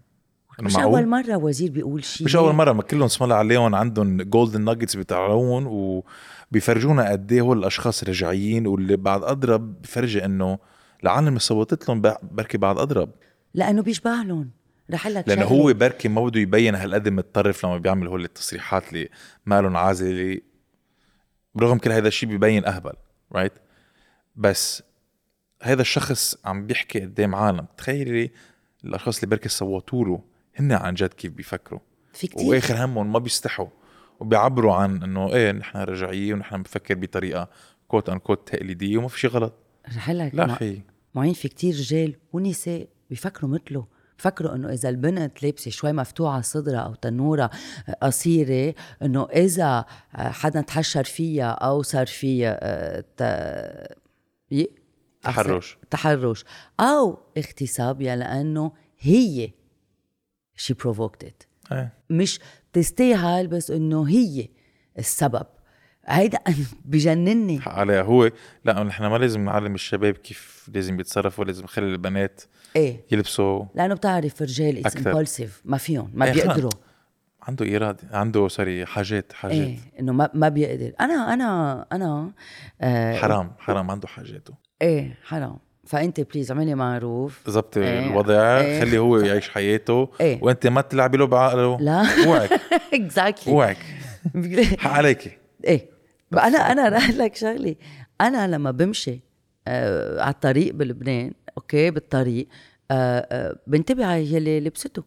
[0.62, 2.26] مش؟ أول مرة وزير بيقول شيء.
[2.26, 7.40] مش أول مرة ما كلهم اسم الله عليهم عندهم جولدن ناجتس بتاعون وبيفرجونا قد إيه
[7.40, 10.58] هول الأشخاص رجعيين واللي بعد أضرب بفرجي إنه
[11.02, 13.10] العالم اللي صوتت لهم بركي بعد أضرب.
[13.54, 14.50] لأنه بيشبه لهم.
[14.90, 15.44] رح لك لأنه.
[15.44, 19.08] هو بركي ما بده يبين هالقد متطرف لما بيعمل هول التصريحات اللي
[19.46, 20.40] مالهم عازله
[21.54, 22.92] برغم كل هذا الشيء بيبين أهبل
[23.32, 23.52] رايت
[24.36, 24.82] بس
[25.62, 27.66] هذا الشخص عم بيحكي قدام عالم.
[27.76, 28.30] تخيلي
[28.84, 30.22] الأشخاص اللي بركي صوتوا له
[30.56, 31.80] هن عن جد كيف بيفكروا.
[32.12, 32.46] في كتير.
[32.46, 33.66] وآخر همهم ما بيستحوا
[34.20, 37.48] وبيعبروا عن إنه إيه نحن رجعيين ونحن بنفكر بطريقة
[37.88, 39.54] كوت ان كوت تقليدية وما في شيء غلط.
[39.96, 40.82] رح لك لا خي
[41.14, 43.86] معين في كتير رجال ونساء بيفكروا مثله
[44.18, 47.50] بفكروا إنه إذا البنت لابسة شوي مفتوحة صدرها أو تنورة
[48.02, 53.22] قصيرة إنه إذا حدا تحشر فيها أو صار فيها آه، ت...
[54.52, 54.66] ي...
[55.22, 55.78] تحرش.
[55.90, 56.44] تحرش.
[56.80, 59.50] أو اغتصابها لأنه هي
[60.56, 61.46] شي provoked it.
[61.72, 61.92] إيه.
[62.10, 62.40] مش
[62.72, 64.48] تستاهل بس إنه هي
[64.98, 65.46] السبب.
[66.08, 66.38] هيدا
[66.84, 68.30] بجنني حق عليها هو
[68.64, 72.42] لا نحن ما لازم نعلم الشباب كيف لازم يتصرفوا لازم نخلي البنات
[72.76, 73.04] إيه.
[73.10, 75.06] يلبسوا لأنه بتعرف رجال it's.
[75.06, 76.32] impulsive ما فيهم ما إيه،.
[76.32, 76.70] بيقدروا.
[77.42, 79.56] عنده إرادة عنده sorry حاجات حاجات.
[79.56, 80.92] إيه إنه ما ما بيقدر.
[81.00, 82.32] أنا أنا أنا
[82.80, 84.54] آه حرام حرام عنده حاجاته.
[84.82, 85.58] إيه حرام.
[85.86, 87.40] فأنت please اعملي معروف.
[87.50, 88.80] ظبط إيه، الوضع إيه.
[88.80, 90.08] خلي هو يعيش حياته.
[90.20, 90.38] إيه.
[90.42, 91.78] وأنت ما تلعبي له بعقله.
[91.80, 92.06] لا.
[92.26, 92.60] أوعك.
[92.94, 93.76] Exactly أوعك.
[94.78, 95.30] حق عليكي.
[95.64, 95.97] إيه.
[96.34, 97.76] أنا أنا رح قلك شغلي.
[98.20, 99.20] أنا لما بمشي
[99.68, 102.48] آه على الطريق بلبنان okay بالطريق
[102.90, 105.02] آه آه بنتبه على يلي لبسته.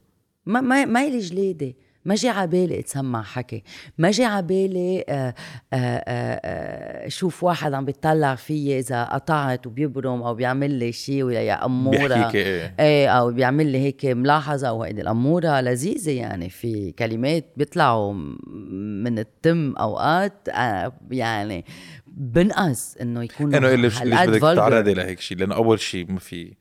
[0.45, 1.73] ما ما ما إلي جلادة.
[2.05, 3.63] ما جي على بالي أتسمع حكي
[3.97, 5.33] ما جي على بالي آه،
[5.73, 11.41] آه، آه، شوف واحد عم بيطلع فيي إذا قطعت وبيبرم أو بيعمل لي شيء ولا
[11.41, 17.45] يا أمورة إيه إيه أو بيعمل لي هيك ملاحظة وهيدي الأمورة لذيذة يعني في كلمات
[17.57, 18.13] بيطلعوا
[19.03, 20.47] من التم أوقات
[21.11, 21.65] يعني
[22.07, 24.41] بنقص إنه يكونوا انه ليش بدك.
[24.41, 26.53] تتعرضي لهيك شيء لأنه أول شيء ما في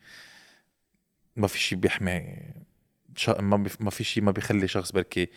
[1.37, 2.37] ما في شيء بيحمي.
[3.41, 3.69] ما.
[3.81, 5.29] ما في شيء ما بيخلي شخص بركي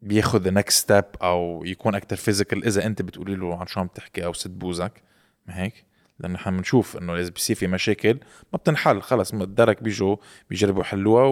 [0.00, 4.24] بياخذ next step أو يكون أكثر physical إذا أنت بتقولي له عن شو عم تحكي
[4.24, 5.02] أو سد بوزك
[5.46, 5.86] ما هيك
[6.18, 8.18] لأنه إحنا بنشوف إنه إذا بصير في مشاكل
[8.52, 10.16] ما بتنحل خلص الدرك بيجوا
[10.50, 11.24] بيجربوا يحلوها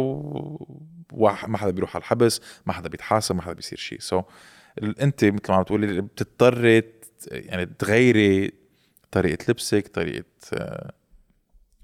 [1.13, 4.25] وما حدا بيروح على الحبس ما حدا بيتحاسب ما حدا بيصير شيء so,
[4.83, 6.83] أنت مثل ما عم تقولي بتضطري
[7.31, 8.53] يعني تغيري
[9.11, 10.25] طريقة لبسك طريقة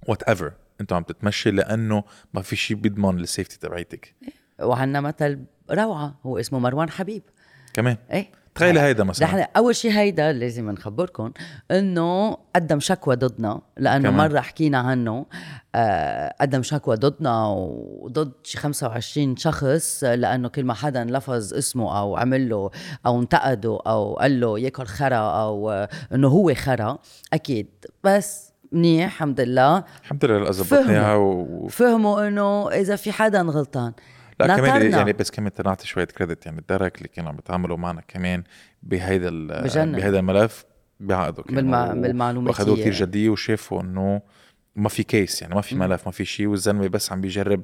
[0.09, 4.15] whatever أنتوا عم تتمشي لأنه ما في شيء بيضمن ال safety تبعيتك.
[4.63, 5.39] وعنا مثل
[5.71, 7.23] روعة هو اسمه مروان حبيب.
[7.75, 7.97] كمان.
[8.13, 8.31] إيه.
[8.55, 9.29] تخيلي هيدا مثلا.
[9.29, 11.33] نحن أول شيء هيدا لازم نخبركم
[11.71, 14.31] إنه قدم شكوى ضدنا لأنه كمان.
[14.31, 15.27] مرة حكينا عنه
[15.75, 22.17] آه قدم شكوى ضدنا وضد شي 25 شخص لأنه كل ما حدا لفظ اسمه أو
[22.17, 22.71] عمل له
[23.07, 25.71] أو انتقده أو قال له ياكل خرا أو
[26.15, 26.99] إنه هو خرا
[27.33, 27.69] أكيد.
[28.05, 31.67] بس منيح الحمد لله الحمد لله ظبطناها و...
[31.69, 33.93] فهموا إنه إذا في حدا غلطان
[34.41, 34.93] لا كمان.
[34.93, 38.45] يعني بس كمان نعطي شوية كريدت يعني الدرك اللي كانوا عم بيتعاملوا معنا كمان
[38.83, 39.31] بهيدا.
[39.85, 40.65] بهيدا الملف
[41.01, 42.49] بيعقدوا كانوا بالمع- و- بالمعلوماتية.
[42.61, 44.21] وأخذوه كثير جدية وشافوا إنه
[44.77, 47.63] ما في كيس يعني ما في ملف ما في شيء والزلمة بس عم بيجرب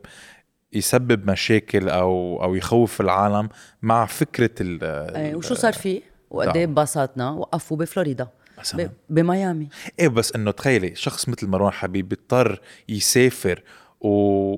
[0.72, 3.48] يسبب مشاكل أو أو يخوف العالم
[3.82, 4.84] مع فكرة ال
[5.16, 8.28] إيه وشو صار فيه؟ وقد إيه انبسطنا وقفوا بفلوريدا
[8.64, 8.90] مثلاً.
[9.10, 9.68] بميامي.
[10.00, 13.62] إيه بس إنه تخيلي شخص مثل مروان حبيب بيضطر يسافر
[14.00, 14.56] و...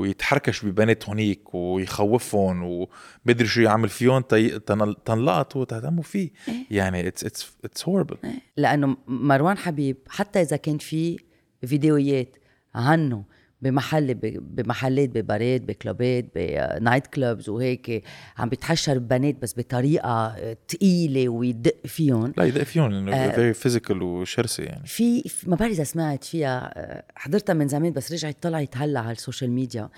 [0.00, 4.58] ويتحركش ببنات هونيك ويخوفهم وبدري شو يعمل فيهم تي...
[4.58, 4.96] تنل...
[5.04, 6.30] تنلقط وتهتموا فيه.
[6.70, 8.16] يعني it's it's it's horrible
[8.56, 11.18] لأنه مروان حبيب حتى إذا كان في
[11.66, 12.36] فيديوهات
[12.74, 13.24] عنه
[13.62, 18.04] بمحل بمحلات ببارات بكلوبات ب nightclubs وهيك.
[18.38, 20.36] عم بيتحشر ببنات بس بطريقة
[20.68, 22.32] تقيلة ويدق فيهم.
[22.36, 24.86] لا يدق فيهم لأنه very physical وشرسة يعني.
[24.86, 29.12] في ما بعرف إذا سمعت فيها آه، حضرتها من زمان بس رجعت طلعت هلأ على
[29.12, 29.88] ال social media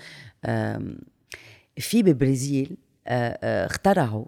[1.77, 4.25] في ببرازيل آه، آه، اخترعوا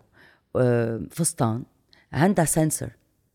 [0.56, 1.64] آه، فستان
[2.14, 2.90] عندها sensor.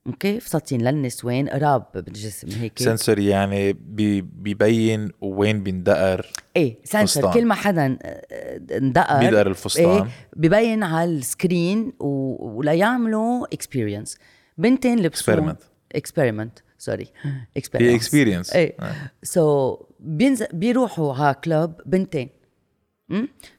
[0.07, 4.20] okay فساتين للنسوان قراب بالجسم هيك sensor يعني بي...
[4.20, 7.32] بيبين وين بيندقر إيه فستان.
[7.32, 9.84] كل ما حدا آه، اندقر بيدقر الفستان.
[9.90, 12.36] إيه ببين على ال screen و...
[12.58, 14.18] وليعملوا experience
[14.58, 15.56] بنتين لبسون Experiment.
[15.94, 17.09] experiment sorry
[17.54, 18.54] في experience.
[18.56, 18.94] إيه آه.
[19.22, 22.28] so, بينزل بيروحوا على club بنتين?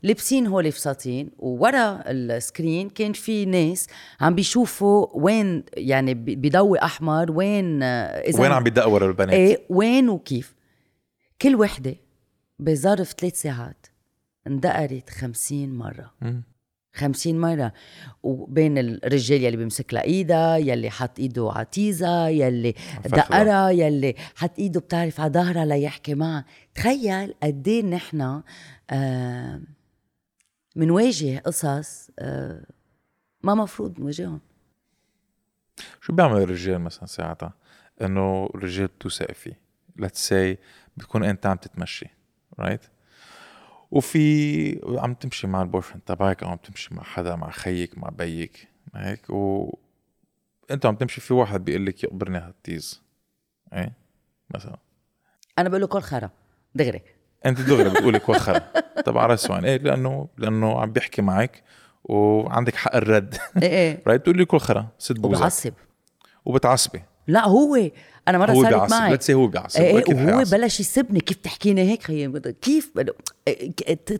[0.04, 3.88] لابسين هول فساتين وورا ال screen كان في ناس
[4.22, 9.62] عم بيشوفوا وين يعني بضوي أحمر وين آه، إذا وين عم بيدقوا ورا البنات؟ إيه
[9.70, 10.56] وين وكيف؟
[11.42, 11.96] كل وحدة
[12.60, 13.88] بظرف ثلاث ساعات
[14.48, 16.13] اندقرت خمسين مرة.
[16.94, 17.74] خمسين مرة.
[18.24, 22.74] وبين الرجال يلي بيمسك لها إيدها يلي حط إيده على يلي.
[23.06, 26.46] دقرها يلي حط إيده بتعرف على ظهرها ليحكي معها.
[26.76, 28.42] تخيل قد إيه نحن
[30.76, 32.65] منواجه قصص آه
[33.43, 34.41] ما مفروض نواجههم.
[36.02, 37.54] شو بيعمل الرجال مثلا ساعتها؟
[38.02, 39.60] إنه الرجال بتوثق فيه
[39.96, 40.58] let's say
[40.98, 42.08] بتكون أنت عم تتمشي
[42.60, 42.82] right
[43.91, 48.10] وفي عم تمشي مع ال boyfriend تبعك أو عم تمشي مع حدا مع خيك مع
[48.10, 49.74] بيك هيك؟ و
[50.72, 53.02] أنت عم تمشي في واحد بيقول لك يقبرني هالتيز
[53.74, 53.93] إيه؟
[54.50, 54.78] مثلا.
[55.60, 56.30] أنا بقول له كل خرا
[56.76, 57.02] دغري.
[57.45, 58.60] أنت دغري بتقولي كوخر
[59.06, 61.63] تبع رسوان إيه لأنه لأنه عم بيحكي معك
[62.03, 63.36] وعندك حق الرد.
[63.63, 64.03] إيه إيه.
[64.08, 65.73] رايت تقول لي كل خرا ست بوزك وبعصب.
[66.45, 67.03] وبتعصبي.
[67.27, 67.89] لا هو.
[68.27, 68.91] أنا مرة هو صارت بيعصب.
[68.95, 69.12] معي.
[69.12, 69.82] ليتس هو بيعصب.
[69.82, 70.58] إيه وأكيد وهو حيعصب.
[70.58, 71.19] بلش يسبني.
[71.19, 73.13] كيف تحكيني هيك؟ خيي كيف بدو-
[73.47, 73.71] إيه،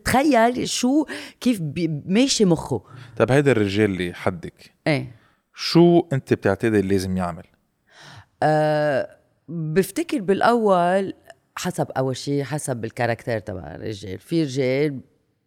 [0.04, 1.04] تخيل شو
[1.40, 1.60] كيف
[2.06, 2.82] ماشي مخه.
[3.16, 5.16] طب هيدا الرجال اللي حدك إيه.
[5.54, 7.44] شو أنت بتعتقد اللي لازم يعمل؟
[8.42, 9.16] أه
[9.48, 11.12] بفتكر بالأول
[11.56, 14.18] حسب أول شيء حسب الكاركتير تبع الرجال.
[14.18, 15.00] في رجال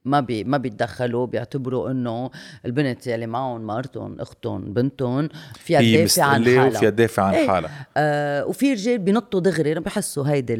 [0.06, 2.32] ما بي ما بيتدخلوا بيعتبروا إنه
[2.66, 5.30] البنت يلي معهم مرتهم أختهم بنتهم
[5.60, 6.68] فيها تدافع عن حالها.
[6.68, 7.48] وفيها تدافع عن إيه.
[7.48, 7.86] حالها.
[7.98, 10.56] آه وفي رجال بينطوا دغري بحسوا هيدي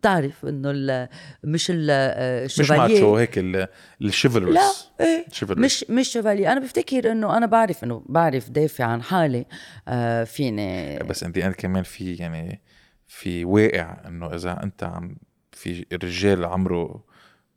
[0.00, 1.08] بتعرف إنه ال-
[1.44, 3.68] مش ال- مش macho هيك ال-
[4.02, 4.70] ال chivalrous لا
[5.06, 5.24] إيه.
[5.42, 9.46] مش مش chevalier أنا بفتكر إنه أنا بعرف إنه بعرف دافع عن حالي.
[9.88, 12.60] آه فيني بس at the end كمان في يعني
[13.08, 15.16] في واقع إنه إذا أنت عم
[15.52, 17.04] في رجال عمره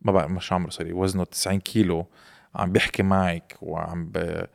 [0.02, 2.06] ما بقى مش عمره sorry وزنه 90 كيلو
[2.56, 4.46] عم بيحكي معك وعم ب...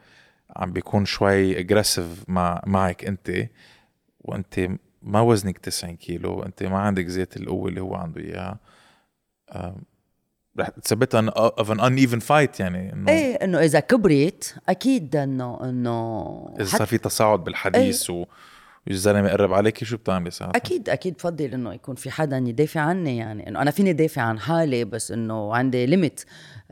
[0.57, 3.49] عم بيكون شوي aggressive مع معك أنت
[4.20, 4.68] وأنت
[5.03, 8.59] ما وزنك 90 كيلو انت ما عندك ذات القوة اللي هو عنده إياها
[10.59, 15.59] رح تثبت ان of an uneven fight يعني إنه إيه إنه إذا كبرت أكيد انه
[15.62, 18.24] إنه إذا صار في تصاعد بالحديث و
[18.87, 23.16] والزلمه قرب عليكي شو بتعملي ساعتها؟ أكيد أكيد بفضل إنه يكون في حدا يدافع عني
[23.16, 26.24] يعني إنه أنا فيني دافع عن حالي بس إنه عندي limit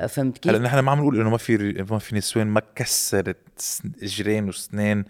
[0.09, 1.57] فهمت كيف؟ هلأ نحن ما عم نقول إنه ما في
[1.91, 5.05] ما في نسوان ما كسرت إجرين وسنان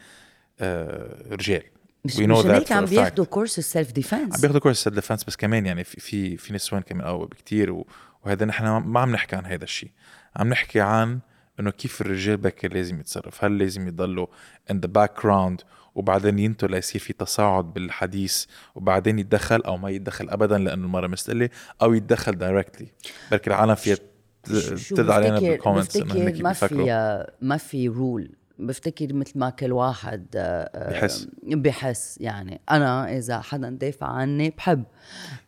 [0.60, 1.62] آه رجال
[2.04, 3.24] مش مش هيك عم بياخذوا.
[3.26, 6.52] course ال self عم defense بياخذوا course self defense بس كمان يعني في في, في
[6.54, 7.86] نسوان كمان قوي بكتير و-
[8.24, 9.90] وهذا نحن ما عم نحكي عن هذا الشيء
[10.36, 11.18] عم نحكي عن
[11.60, 14.26] إنه كيف الرجال بكر لازم يتصرف هل لازم يضلوا
[14.72, 15.64] in the background
[15.94, 21.48] وبعدين ينطروا ليصير في تصاعد بالحديث وبعدين يتدخل أو ما يتدخل ابدا لأنه المرة مستقلة
[21.82, 22.86] أو يتدخل directly
[23.30, 23.96] بركي العالم فيها
[24.90, 30.26] تدعي علينا بال comments إنه ما في ما في rule بفتكر مثل ما كل واحد
[30.36, 31.28] آه، آه، بحس.
[31.42, 34.84] بحس يعني أنا إذا حدا دافع عني بحب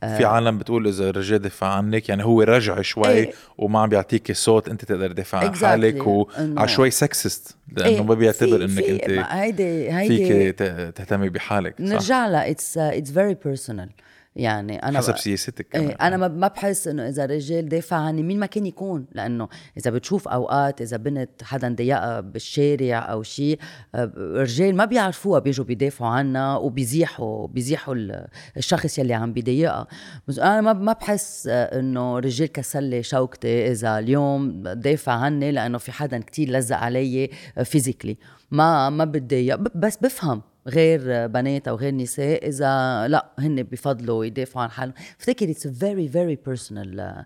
[0.01, 3.33] في عالم بتقول إذا الرجال دفع عنك يعني هو رجع شوي إيه.
[3.59, 5.65] وما عم بيعطيكي صوت أنت تقدر تدافع عن Exactly.
[5.65, 10.59] حالك وعلى شوي sexist لأنه إيه، ما بيعتبر إنك أنت هيدي هيدي فيك
[10.97, 13.91] تهتمي بحالك؟ نرجع لها it's it's very personal
[14.37, 15.97] يعني أنا حسب سياستك إيه كمان.
[16.01, 19.91] أنا ما ما بحس إنه إذا رجال دافع عني مين ما كان يكون لأنه إذا
[19.91, 23.59] بتشوف أوقات إذا بنت حدا ضايقها بالشارع أو شيء
[23.95, 28.27] آه، رجال ما بيعرفوها بيجوا بيدافعوا عنها وبيزيحوا بيزيحوا ال-
[28.57, 29.87] الشخص يلي عم بيضايقها.
[30.29, 35.53] بس أنا ما ما بحس آه، إنه رجال كسر لي شوكتي إذا اليوم دافع عني
[35.53, 37.31] لأنه في حدا كتير لزق علي
[37.65, 38.17] فيزيكلي
[38.51, 39.57] ما ما بتضايق.
[39.75, 40.43] بس بفهم.
[40.67, 44.95] غير بنات أو غير نساء إذا لا هن بفضلوا يدافعوا عن حالهم.
[45.21, 47.25] افتكر it's very very personal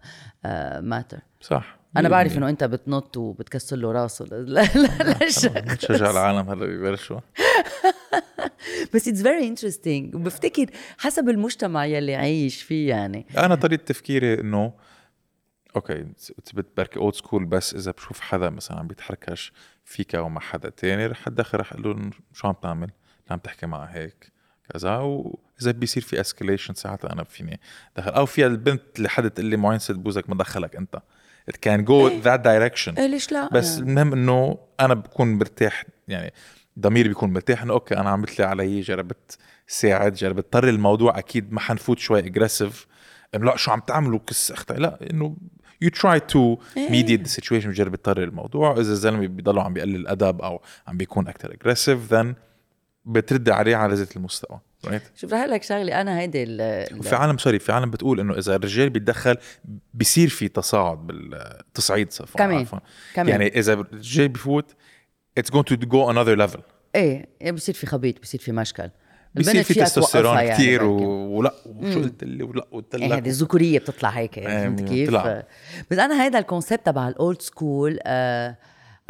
[0.80, 1.80] matter صح.
[1.96, 4.26] أنا بعرف إنه أنت بتنط وبتكسر له راسه.
[5.72, 7.20] بتشجع العالم هلأ ببلشوا
[8.94, 10.66] بس it's very interesting وبفتكر
[10.98, 13.26] حسب المجتمع يلي عايش فيه يعني.
[13.38, 14.72] أنا طريقة تفكيري إنه
[15.76, 16.06] okay
[16.76, 19.52] بركي old school بس إذا بشوف حدا مثلا عم بيتحركش
[19.84, 22.90] فيك أو مع حدا تاني رح أتدخل رح أقول له شو عم تعمل؟
[23.32, 24.32] عم تحكي معها هيك
[24.72, 27.60] كذا وإذا بيصير في escalation ساعتها أنا فيني
[27.96, 28.10] دخل.
[28.10, 31.02] أو فيها البنت لحد تقول لي معين سد بوزك ما دخلك أنت.
[31.50, 32.98] Can go that direction.
[32.98, 33.90] إيه ليش لا؟ بس يعني.
[33.90, 36.32] المهم إنه أنا بكون مرتاح يعني
[36.78, 41.52] ضميري بيكون مرتاح إنه okay أنا عملت لي علي جربت ساعد جربت طر الموضوع أكيد
[41.52, 42.86] ما حنفوت شوي aggressive
[43.34, 45.36] انه لا شو عم تعملوا؟ كس أختي لا إنه
[45.84, 48.72] you try to mediate the situation بجرب تطر الموضوع.
[48.72, 52.26] إذا الزلمة بيضلوا عم بيقلل الأدب أو عم بيكون أكثر aggressive then
[53.04, 55.00] بترد عليه على ذات المستوى right?
[55.16, 56.44] شوف رح لك شغلة أنا هيدي
[56.98, 59.36] وفي عالم سوري في عالم بتقول إنه إذا الرجال بيتدخل
[59.94, 62.66] بيصير في تصاعد بالتصعيد صفا كمان.
[63.14, 63.28] كمان.
[63.28, 64.74] يعني إذا الرجال بيفوت
[65.40, 66.60] it's going to go another level
[66.94, 68.90] إيه بصير في خبيط بصير في مشكل
[69.36, 71.02] البنت في تستوستيرون يعني كثير و...
[71.36, 75.08] ولا وشو قلت لي ولا قلت إيه هذه لك الذكورية بتطلع هيك إيه، فهمت كيف؟
[75.08, 75.42] بتطلع.
[75.90, 78.56] بس أنا هيدا ال concept تبع ال old school آه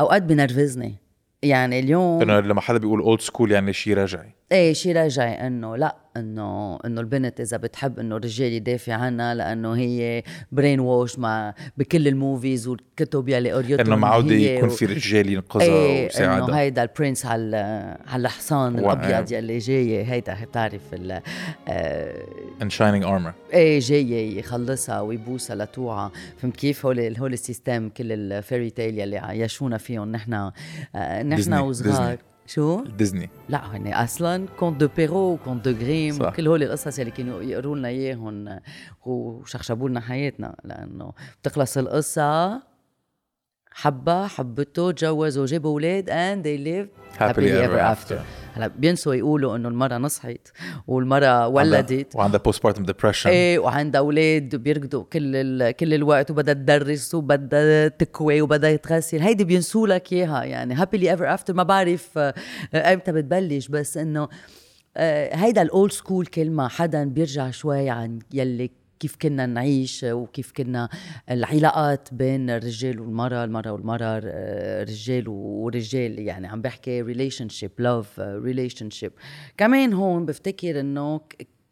[0.00, 0.94] أوقات بنرفزني
[1.42, 5.76] يعني اليوم إنه لما حدا بيقول old school يعني شيء رجعي إيه شي رجعي إنه
[5.76, 10.22] لا إنه إنه البنت إذا بتحب إنه الرجال يدافع عنها لأنه هي
[10.52, 15.28] brainwashed مع بكل ال movies والكتب يلي قريتهم إنه معودة هي يكون و- في رجال
[15.32, 17.56] ينقذها إيه إنه ويساعدها هيدا ال prince على
[18.06, 21.20] على الحصان و- الأبيض يلي جاي هيدا بتعرف ال-
[22.60, 23.54] in shining armor.
[23.54, 28.98] إيه جاي يخلصها ويبوسها لتوعى فهمت كيف؟ هول هول ال system كل ال fairy tale
[28.98, 30.12] يلي عايشونا فيهم.
[30.12, 30.50] نحن
[30.94, 32.18] آه، نحن وصغار.
[32.52, 36.26] شو؟ ديزني لا هن أصلا contes de Perrault و contes de Grimm صح.
[36.28, 38.60] وكل هول القصص اللي كانوا يقروا لنا إياهم
[39.06, 42.62] وشخشبوا لنا حياتنا لأنه بتخلص القصة
[43.72, 48.14] حبها حبته تجوزوا جابوا أولاد and they live Happily happily ever ever after.
[48.14, 50.48] after هلا بينسوا يقولوا إنه المراه نصحت
[50.86, 52.16] والمراه ولدت.
[52.16, 55.70] وعندها postpartum depression إيه وعندها أولاد بيركضوا كل ال...
[55.76, 61.34] كل الوقت وبدها تدرس وبدها تكوي وبدها تغسل هيدي بينسوا لك إياها يعني happily ever
[61.34, 62.34] after ما بعرف آه،
[62.74, 64.28] إمتى بتبلش بس إنه
[64.96, 70.52] آه، هيدا ال old school كلمة حدا بيرجع شوي عن يلي كيف كنا نعيش وكيف
[70.52, 70.88] كنا
[71.30, 76.18] العلاقات بين الرجال والمرأة المرأة والمرأة آه، رجال ورجال.
[76.18, 79.12] يعني عم بحكي relationship love relationship
[79.56, 81.20] كمان هون بفتكر إنه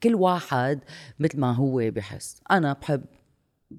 [0.03, 0.81] كل واحد
[1.19, 2.41] مثل ما هو بحس.
[2.51, 3.05] أنا بحب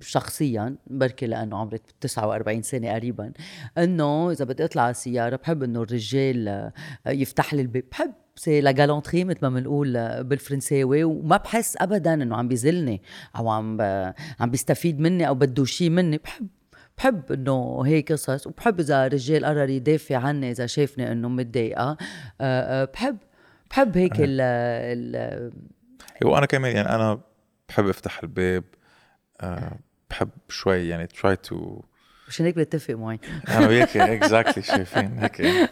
[0.02, 3.34] شخصيا بركي لأنه عمري 49 سنة قريبا
[3.78, 6.74] إنه إذا بدي أطلع على السيارة بحب إنه الرجال آه،
[7.08, 7.84] يفتح لي الباب.
[7.92, 13.02] بحب c'est la galanterie مثل ما بنقول بالفرنساوي وما بحس ابدا إنه عم بيذلني
[13.38, 16.18] أو عم ب- عم بيستفيد مني أو بده شيء مني.
[16.18, 16.48] بحب
[16.98, 21.98] بحب إنه هيك قصص وبحب إذا رجال قرر يدافع عني إذا شافني إنه متضايقة.
[22.42, 23.18] آه، آه، بحب
[23.70, 25.52] بحب هيك ال ال
[26.24, 27.20] وأنا كمان يعني أنا
[27.70, 28.64] بحب أفتح الباب
[29.42, 29.80] آه
[30.10, 31.82] بحب شوي يعني try to
[32.28, 33.20] مشان هيك بتفق معي
[33.50, 35.42] أنا وياك exactly شايفين هيك.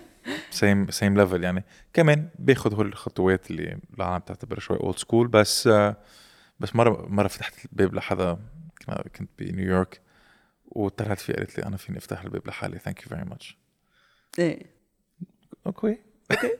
[0.49, 1.63] same same level يعني.
[1.93, 5.69] كمان باخذ هول الخطوات اللي العالم بتعتبرها شوي old school بس
[6.59, 8.37] بس مرة مرة فتحت الباب لحدا
[9.15, 10.01] كنت بنيويورك
[10.65, 13.57] وطلعت فيه قالت لي أنا فيني أفتح الباب لحالي thank you very much
[14.39, 14.65] إيه.
[15.67, 15.97] okay
[16.31, 16.57] okay.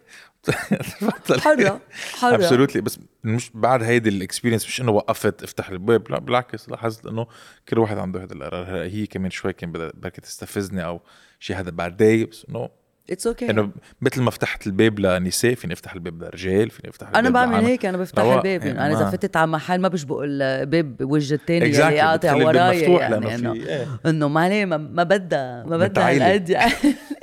[1.39, 1.82] حرة
[2.13, 6.70] حرة absolutely بس مش بعد هيدي ال experience مش إنه وقفت افتح الباب لا بالعكس
[6.70, 7.28] لاحظت إنه
[7.70, 8.84] كل واحد عنده هذا القرار.
[8.84, 11.01] هي كمان شوي كان بركي تستفزني أو
[11.39, 12.70] شيء هذا بعدي بس إنه
[13.12, 17.20] it's okay إنه مثل ما فتحت الباب لنساء فيني أفتح الباب لرجال فيني أفتح الباب
[17.26, 17.66] أنا بعمل.
[17.66, 18.36] هيك أنا بفتح رواق.
[18.38, 21.80] الباب يعني أنا اذا فتت على محل ما بشبق الباب بوجه الثاني Exactly.
[21.80, 23.88] اللي قاطع وراي يعني إنه في- إيه.
[24.05, 26.12] إنه ما عليه ما- بدها ما بدها.
[26.12, 26.72] هالقد يعني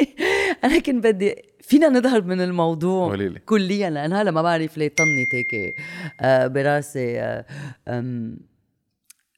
[0.65, 3.39] أنا كنت بدي فينا نظهر من الموضوع قوليلي.
[3.39, 5.75] كليا لأن هلا ما بعرف ليه طنت هيك
[6.21, 7.45] آه، براسي آه،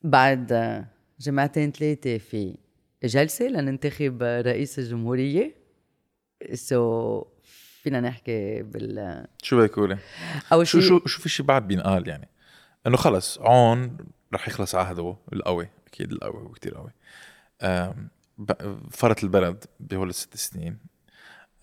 [0.05, 0.85] بعد آه،
[1.21, 2.55] جمعتين ثلاثة في
[3.05, 5.66] جلسة لننتخب رئيس الجمهورية
[6.55, 7.25] سو
[7.83, 9.99] فينا نحكي بال شو بدك تقولي؟
[10.53, 12.29] أول شو شو شو في شيء بعد بينقال يعني؟
[12.87, 13.97] إنه خلص عون
[14.35, 16.93] رح يخلص عهده القوي أكيد القوي هو كثير قوي.
[18.91, 20.79] فرط البلد بهول الست سنين.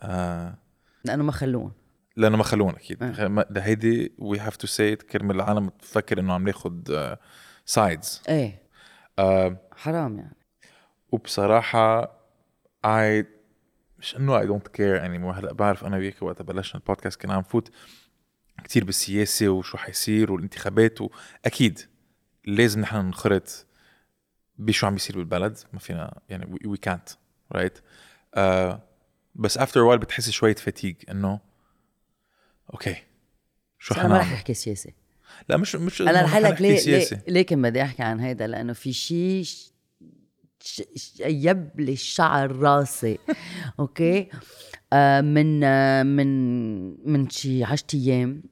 [0.02, 0.58] آه
[1.06, 1.72] لأنه ما خلون
[2.16, 3.04] لأنه ما خلونا أكيد.
[3.04, 3.46] آه.
[3.50, 6.74] ده هيدي we have to say كرمال العالم تفكر إنه عم ناخذ
[7.66, 8.64] sides إيه.
[9.72, 10.38] حرام يعني.
[11.12, 12.20] وبصراحة
[12.86, 13.26] اي
[14.04, 17.40] مش إنه I don't care يعني هلا بعرف أنا وياك وقت بلشنا البودكاست كنا عم
[17.40, 17.72] نفوت
[18.64, 21.80] كتير بالسياسة وشو حيصير والانتخابات واكيد
[22.46, 23.66] لازم نحن ننخرط
[24.58, 25.58] بشو عم بيصير بالبلد.
[25.74, 27.10] ما فينا يعني وي كانت
[27.52, 27.78] رايت
[29.36, 31.40] بس after a while بتحس شوية fatigue إنه
[32.74, 32.96] okay
[33.80, 34.92] شو بس أنا ما رح حنعمل أحكي سياسة.
[35.50, 37.22] لا مش مش أنا رح لك ليه, ليه سياسة.
[37.28, 39.46] ليكن بدي أحكي عن هيدا؟ لأنه في شيء
[40.66, 43.20] ش- يبلي الشعر راسي.
[43.80, 44.28] okay؟
[44.94, 48.44] آه من آه من من شي 10 أيام.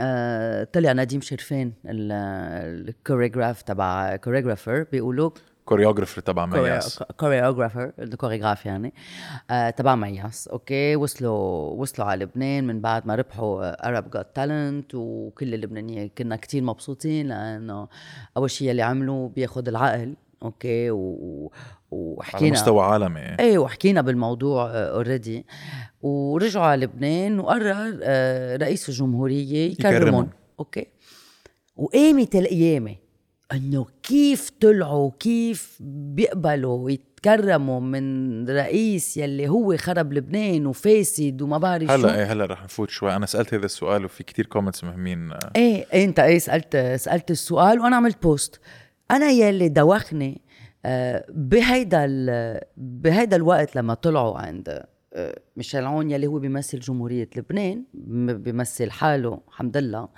[0.00, 5.30] آه طلع نديم شرفان ال choreographer تبع choreographer بيقولوا.
[5.64, 7.02] choreographer تبع مياس.
[7.16, 8.94] choreographer ال choreographer يعني.
[9.50, 14.94] آه تبع مياس okay؟ وصلوا وصلوا على لبنان من بعد ما ربحوا Arabs Got Talent
[14.94, 17.88] وكل اللبنانية كنا كتير مبسوطين لأنه
[18.36, 20.14] أول شيء اللي عملوا بياخد العقل.
[20.42, 20.96] okay؟ و...
[20.96, 21.50] و-
[21.92, 23.20] على وحكينا مستوى عالمي.
[23.20, 25.46] إيه وحكينا بالموضوع already
[26.02, 29.96] ورجعوا على لبنان وقرر آه، رئيس الجمهورية يكرمهم.
[29.96, 30.28] يكرمهم
[30.60, 30.86] okay؟
[31.76, 32.94] وقامت القيامة.
[33.52, 41.86] إنه كيف طلعوا كيف بيقبلوا يتكرموا من رئيس يلي هو خرب لبنان وفاسد وما بعرف
[41.88, 41.92] شو.
[41.92, 43.16] هلا إيه هلا رح نفوت شوي.
[43.16, 45.30] أنا سألت هذا السؤال وفي كتير comments مهمين.
[45.56, 48.60] إيه إنت إيه سألت سألت السؤال وأنا عملت post
[49.10, 50.40] أنا يلي دوخني
[50.84, 52.06] آه، بهيدا
[52.76, 54.82] بهيدا الوقت لما طلعوا عند
[55.14, 57.84] آه، ميشيل عون يلي هو بيمثل جمهورية لبنان
[58.42, 60.08] بيمثل حاله الحمد لله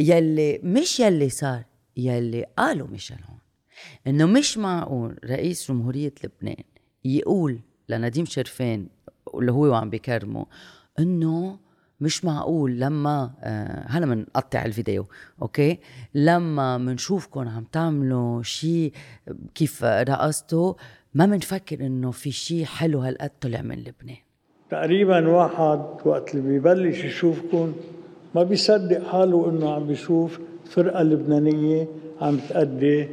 [0.00, 1.64] يلي مش يلي صار
[1.96, 3.38] يلي قالوا ميشيل عون
[4.06, 6.64] إنه مش معقول رئيس جمهورية لبنان
[7.04, 8.88] يقول لنديم شرفان
[9.34, 10.46] اللي هو وعم بيكرمه
[10.98, 11.58] إنه
[12.00, 15.06] مش معقول لما آه هلا بنقطع الفيديو
[15.42, 15.78] أوكي؟
[16.14, 18.92] لما بنشوفكم عم تعملوا شيء
[19.54, 20.74] كيف رقصتوا
[21.14, 24.16] ما بنفكر إنه في شيء حلو هالقد طلع من لبنان.
[24.70, 27.74] تقريبا واحد وقت اللي بيبلش يشوفكم
[28.34, 30.40] ما بيصدق حاله إنه عم بيشوف
[30.70, 31.88] فرقة لبنانية
[32.20, 33.08] عم تأدي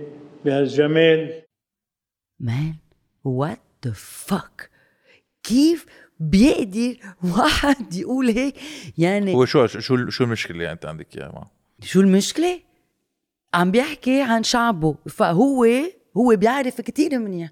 [0.46, 1.42] بهالجمال.
[2.40, 2.76] man
[3.24, 4.70] what the fuck
[5.44, 5.86] كيف
[6.20, 6.96] بيقدر
[7.38, 8.56] واحد يقول هيك.
[8.98, 11.52] يعني هو شو شو شو المشكلة اللي انت عندك إياها معه؟
[11.82, 12.60] شو المشكلة؟
[13.54, 14.96] عم بيحكي عن شعبه.
[15.10, 15.66] فهو
[16.18, 17.50] هو بيعرف كتير منيح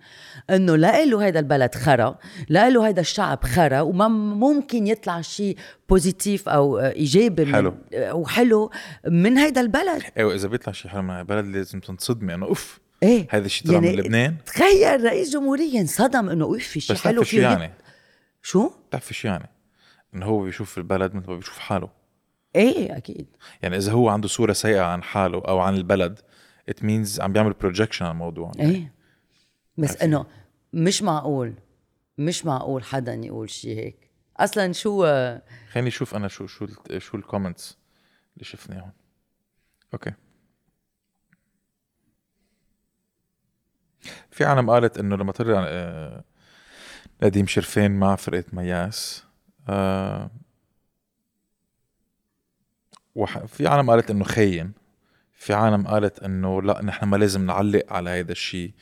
[0.49, 2.17] إنه لا له هذا البلد خرا
[2.49, 5.57] لا له هذا الشعب خرا وما ممكن يطلع شيء
[5.89, 7.75] بوزيتيف أو إيجابي حلو.
[7.93, 8.71] وحلو
[9.07, 10.03] من هذا البلد.
[10.17, 13.27] أيوه اذا بيطلع شيء حلو من البلد لازم تنصدمي انه أوف إيه.
[13.29, 14.35] هذا الشيء طلع من لبنان.
[14.45, 17.41] تخيل رئيس جمهورية انصدم إنه أوف في شيء حلو فيه.
[17.41, 17.71] يعني؟
[18.45, 19.49] شو؟ بتعرفي شو يعني؟
[20.13, 21.89] إنه هو بيشوف البلد مثل ما بيشوف حاله.
[22.55, 23.27] إيه أكيد.
[23.61, 26.19] يعني إذا هو عنده صورة سيئة عن حاله أو عن البلد
[26.69, 28.51] it means عم بيعمل projection على الموضوع.
[28.59, 28.93] إيه.
[29.77, 30.25] بس؟ إنه
[30.73, 31.53] مش معقول
[32.17, 34.11] مش معقول حدا يقول شيء هيك.
[34.37, 35.05] أصلا شو
[35.71, 36.67] خليني أشوف أنا شو شو
[36.97, 37.77] شو ال comments
[38.33, 38.91] اللي شفناهم.
[39.93, 40.13] okay.
[44.31, 46.23] في عالم قالت إنه لما طلع آه،
[47.23, 49.23] نديم شرفين مع فرقه مياس
[49.69, 50.29] آه،
[53.47, 54.71] في عالم قالت إنه خاين
[55.33, 58.73] في عالم قالت إنه لا نحن ما لازم نعلق على هذا الشيء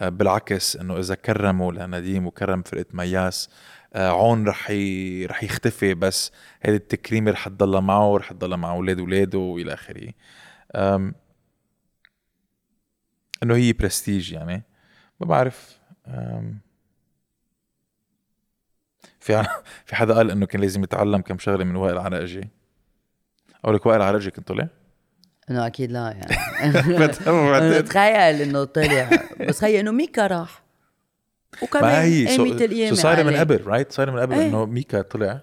[0.00, 3.50] آه، بالعكس إنه إذا كرموا لنديم وكرم فرقه مياس
[3.94, 5.26] آه، عون رح ي...
[5.26, 10.12] رح يختفي بس هذه التكريمة رح تضلها معه ورح تضلها مع أولاد أولاده وإلى آخره.
[10.74, 11.14] أم،
[13.42, 14.62] إنه هي برستيج يعني.
[15.20, 16.60] ما بعرف أم،
[19.20, 19.46] في
[19.86, 22.50] في حدا قال إنه كان لازم يتعلم كم شغلة من وائل عراقجي
[23.64, 24.68] أقول لك وائل عراقجي كان طلع؟
[25.50, 27.82] إنه أكيد لا يعني.
[27.82, 29.10] تخيل إنه طلع.
[29.40, 30.62] بس تخيل إنه ميكا راح.
[31.62, 33.36] وكمان ما هي so, القيامة so صايرة من.
[33.36, 34.48] قبل right صايرة من قبل إيه.
[34.48, 35.40] إنه ميكا طلع.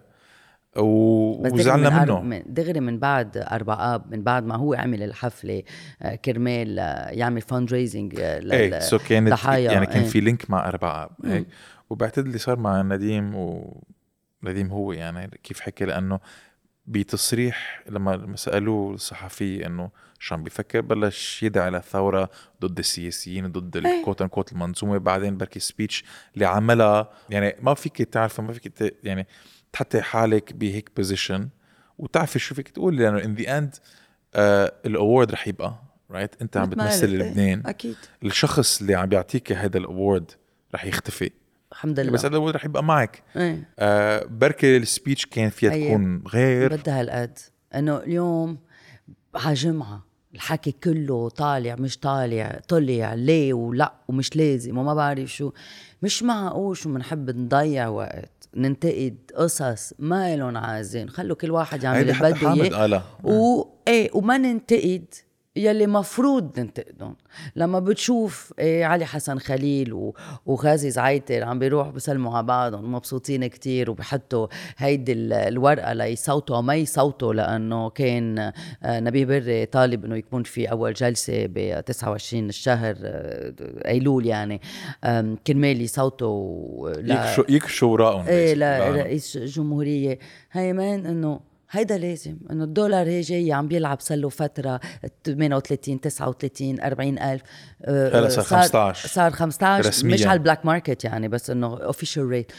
[0.77, 1.53] و...
[1.53, 2.21] وزعلنا من منه.
[2.21, 5.63] من دغري من بعد أربع آب من بعد ما هو عمل الحفلة
[6.01, 10.09] آه، كرمال آه، يعمل fundraising إيه so كانت ضحايا، يعني كان إيه.
[10.09, 11.25] في link مع أربع آب.
[11.25, 11.47] هيك
[11.89, 13.77] وبعتقد اللي صار مع نديم و
[14.43, 16.19] نديم هو يعني كيف حكى لأنه
[16.85, 22.29] بتصريح لما سألوه الصحفي إنه شو عم بيفكر بلش يدعي للثوره
[22.61, 27.09] ضد السياسيين ضد ال quote unquote المنظومة بعدين بركي speech اللي عملها.
[27.29, 29.27] يعني ما فيك تعرفي ما فيك يعني
[29.73, 31.49] تحطي حالك بهيك position
[31.97, 33.75] وتعرفي شو فيك تقولي لأنه in the end
[34.85, 35.75] ال award رح يبقى
[36.11, 37.95] right أنت عم بتمثل قلت، إيه، لبنان أكيد.
[38.23, 40.31] الشخص اللي عم بيعطيك هذا ال award
[40.75, 41.31] رح يختفي.
[41.71, 42.11] الحمد لله.
[42.11, 43.23] بس هذا رح يبقى معك.
[43.35, 43.69] إيه.
[43.79, 45.87] آه بركي ال speech كان فيها أي.
[45.87, 46.75] تكون غير.
[46.75, 47.39] بدها هالقد.
[47.75, 48.57] إنه اليوم
[49.35, 50.03] على جمعة
[50.35, 55.51] الحكي كله طالع مش طالع طلع ليه ولا ومش لازم وما بعرف شو.
[56.01, 61.09] مش معقول شو بنحب نضيع وقت ننتقد قصص ما لهم عازين.
[61.09, 63.03] خلوا كل واحد يعمل اللي بده إياه.
[63.23, 65.05] و إيه وما ننتقد
[65.57, 67.15] يلي مفروض ننتقدهم.
[67.55, 73.47] لما بتشوف إيه علي حسن خليل و- وغازي زعيتر عم بيروحوا بيسلموا على بعضهم مبسوطين
[73.47, 74.47] كتير وبحطوا
[74.77, 78.39] هيدي ال- الورقة ليصوتوا ما يصوتوا لأنه كان
[78.83, 83.53] آه، نبيه بري طالب إنه يكون في أول جلسة ب 29 الشهر آه،
[83.87, 84.61] أيلول يعني.
[85.47, 88.57] كرمال يصوتوا ل- يكشوا يكشوا وراءهم إيه basically.
[88.57, 90.19] لا لأنه- رئيس جمهورية.
[90.51, 91.39] هي مان إنه
[91.71, 94.79] هيدا لازم إنه الدولار هي جاي عم بيلعب صار له فترة
[95.23, 97.41] 38 39 40 ألف
[97.85, 99.07] آه، هلا صار 15.
[99.07, 100.13] صار 15 رسمياً.
[100.13, 102.51] مش على ال black market يعني بس إنه official rate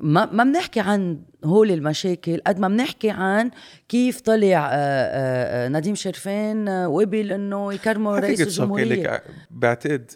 [0.00, 3.50] ما ما بنحكي عن هول المشاكل قد ما بنحكي عن
[3.88, 8.40] كيف طلع آه، آه، آه، نديم شرفان آه، وقبل إنه think رئيس.
[8.40, 10.10] الجمهورية بعتقد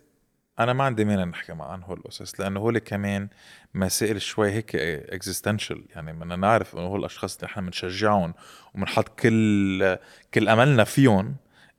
[0.61, 3.29] أنا ما عندي مانع نحكي مع عن هول القصص لأنه هول كمان
[3.75, 8.35] مسائل شوي هيك اكزيستنشال يعني بدنا نعرف إنه هول الأشخاص اللي إحنا بنشجعهم
[8.75, 9.97] وبنحط كل
[10.35, 11.37] كل أملنا فيهم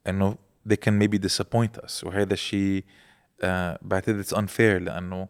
[0.08, 0.36] إنه
[0.70, 2.04] they can maybe disappoint us.
[2.04, 2.84] وهذا الشيء
[3.44, 5.28] آه بعتقد it's unfair لأنه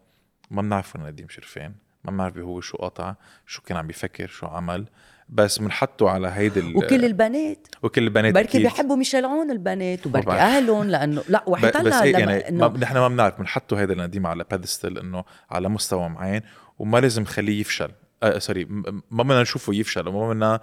[0.50, 1.74] ما بنعرف نديم شرفان
[2.04, 3.14] ما بنعرف هو شو قطع
[3.46, 4.86] شو كان عم بيفكر شو عمل.
[5.28, 8.58] بس بنحطه على هيدي ال- وكل البنات وكل البنات بركي.
[8.58, 10.30] بيحبوا ميشيل عون البنات وبركي.
[10.30, 14.26] أهلهم لأنه لا وحتى بس لما يعني انه ما نحن ما بنعرف بنحطه هيدا النديم
[14.26, 16.40] على pedestal إنه على مستوى معين
[16.78, 17.90] وما لازم نخليه يفشل
[18.22, 18.64] آه sorry
[19.10, 20.60] ما بدنا نشوفه يفشل وما بدنا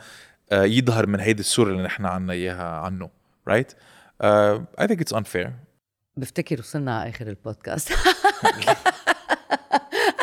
[0.51, 3.09] آه يظهر من هيدي الصورة اللي نحن عنا إياها عنه
[3.47, 3.73] right
[4.21, 5.49] I think it's unfair
[6.17, 7.93] بفتكر وصلنا على آخر البودكاست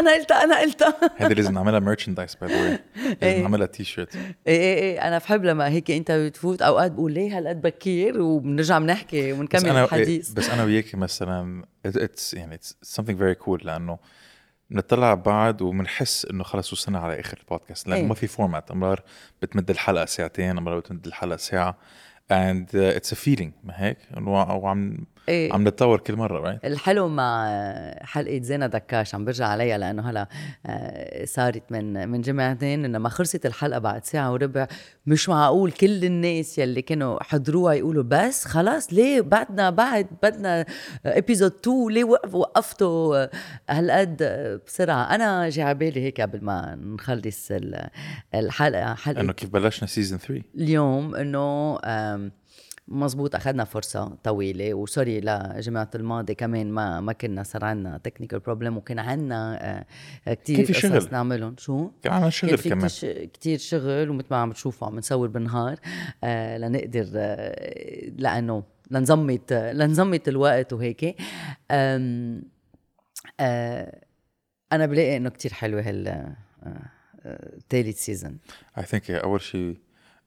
[0.02, 0.94] أنا قلتها أنا قلتها.
[1.18, 3.42] هيدي لازم نعملها merchandise by the لازم إيه.
[3.42, 5.08] نعملها تي شيرت إيه إيه إيه.
[5.08, 9.84] أنا بحب لما هيك انت بتفوت أوقات بقول ليه هالقد بكير وبنرجع بنحكي ونكمل أنا
[9.84, 10.32] الحديث.
[10.32, 13.98] بس أنا وياكي مثلا it's يعني it's something very cool لأنه
[14.70, 18.06] بنطلع على بعض وبنحس إنه خلص وصلنا على آخر البودكاست لأنه إيه.
[18.06, 19.02] ما في format امرار
[19.42, 21.78] بتمد الحلقة ساعتين امرار بتمد الحلقة ساعة.
[22.30, 23.52] And uh, it's a feeling.
[23.64, 25.52] ما هيك؟ إنه وعم إيه.
[25.52, 27.50] عم نتطور كل مرة right الحلو مع
[28.02, 30.28] حلقة زينة دكاش عم برجع عليها لأنه هلا
[30.66, 34.66] آه، صارت من من جمعتين إنه ما خلصت الحلقة بعد ساعة وربع.
[35.06, 40.64] مش معقول كل الناس يلي كانوا حضروها يقولوا بس خلاص ليه بعدنا بعد بدنا
[41.06, 43.26] episode 2 ليه وقف وقفتوا
[43.70, 44.22] هالقد؟
[44.66, 45.14] بسرعة.
[45.14, 47.88] أنا جي على بالي هيك قبل ما نخلص ال-
[48.34, 51.78] الحلقة حلقة إنه كيف بلشنا season 3 اليوم إنه
[52.88, 54.74] مزبوط أخذنا فرصة طويلة.
[54.74, 59.84] و sorry لجماعه الماضي كمان ما ما كنا صار عندنا technical problem وكان عندنا
[60.26, 61.08] كثير كان في شغل.
[61.12, 61.54] نعملهم.
[61.58, 62.88] شو؟ كان عنا شغل كان كمان.
[62.88, 65.76] كتير, كتير شغل ومثل ما عم بتشوفوا عم نصور بالنهار
[66.24, 71.16] آه لنقدر آه لأنه لنظمت لنظمت الوقت وهيك.
[71.70, 72.42] آه
[74.72, 76.36] أنا بلاقي إنه كتير حلوة هال آه،
[77.22, 78.38] آه، تالت season
[78.78, 79.78] I think أول شيء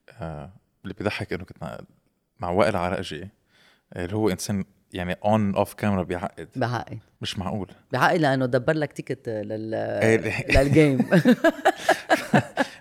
[0.10, 0.54] آه،
[0.84, 1.64] اللي بيضحك إنه كنت
[2.40, 3.30] مع- وائل عرقجي
[3.96, 4.64] اللي هو إنسان
[4.94, 6.50] يعني on off camera بيعقد.
[6.56, 7.72] بعقد مش معقول.
[7.92, 10.52] بعقد لأنه دبر لك ticket لل إيه.
[10.64, 10.98] لل game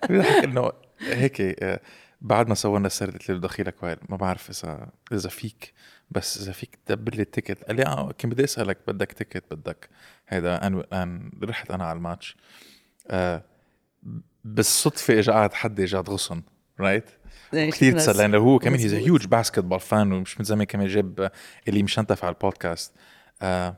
[0.08, 1.80] بيضحك إنه هيك آه،
[2.20, 5.72] بعد ما صورنا السرد قلت له دخيلك وائل ما بعرف إذا إذا فيك
[6.10, 9.88] بس إذا فيك تدبر لي التيكت قال لي آه كان بدي أسألك بدك تيكت بدك.
[10.28, 12.36] هيدا ان ان رحت أنا على الماتش.
[13.10, 13.42] آه
[14.44, 16.42] بالصدفة اجى قعد حد اجى غصن
[16.80, 17.04] رايت
[17.70, 18.94] كثير تسلى لأنه هو كمان هيز.
[18.94, 21.30] هيوج باسكت بول فان ومش من زمان كمان جاب
[21.68, 22.92] اللي مشنتف على البودكاست
[23.42, 23.76] آه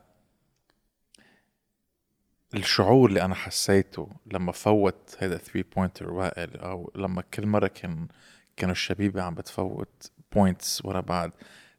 [2.54, 8.08] الشعور اللي أنا حسيته لما فوت هذا 3 pointer وائل أو لما كل مرة كان
[8.56, 11.30] كانوا الشبيبه عم بتفوت points ورا بعض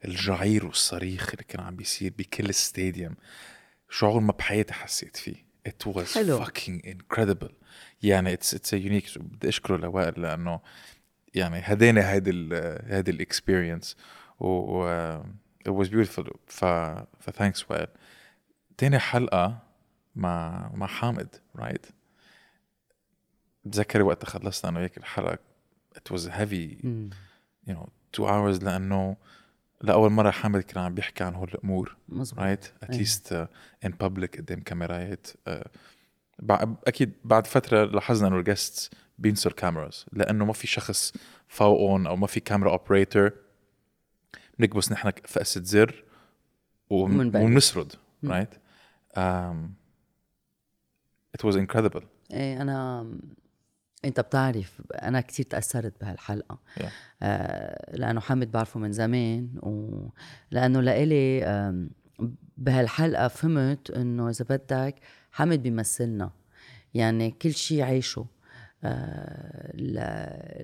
[0.06, 3.16] الجعير والصريخ اللي كان عم بيصير بكل ستاديوم
[3.90, 6.46] شعور ما بحياتي حسيت فيه it was حلو.
[6.46, 7.52] fucking incredible
[8.04, 10.60] يعني it's it's a unique بدي أشكره لوائل لأنه
[11.36, 12.32] يعني هداني هيدي
[12.86, 13.96] هيدي ال experience
[14.40, 14.88] و
[15.68, 16.32] it was beautiful.
[16.48, 16.66] ف
[17.20, 17.88] ف thanks وائل
[18.78, 19.60] تاني حلقة
[20.16, 21.86] مع مع حامد right
[23.66, 25.40] بتذكر وقت خلصنا أنا وياك الحلقة.
[25.96, 26.84] It was heavy.
[27.68, 29.18] you know two hours لأنه
[29.82, 32.66] لأول مرة حامد كان عم بيحكي عن هول مزبوط right
[33.34, 33.48] uh,
[33.86, 35.28] in public قدام كاميرات.
[35.50, 35.68] Uh,
[36.88, 41.14] أكيد بعد فترة لاحظنا إنه ال guests بينسوا ال cameras لأنه ما في شخص
[41.48, 43.32] فوقهم أو ما في camera operator
[44.60, 46.04] بنكبس نحن فقسة زر.
[46.90, 47.94] وبنسرد
[48.24, 48.50] رايت
[51.38, 52.04] it was incredible.
[52.32, 53.08] إيه أنا
[54.06, 56.60] أنت بتعرف أنا كتير تأثرت بهالحلقة.
[56.80, 56.84] Yeah.
[57.22, 59.50] آه لأنه حامد بعرفه من زمان
[60.52, 61.88] ولأنه لإلي
[62.58, 64.96] بهالحلقة فهمت إنه إذا بدك
[65.32, 66.32] حامد بيمثلنا.
[66.94, 68.26] يعني كل شيء عايشه.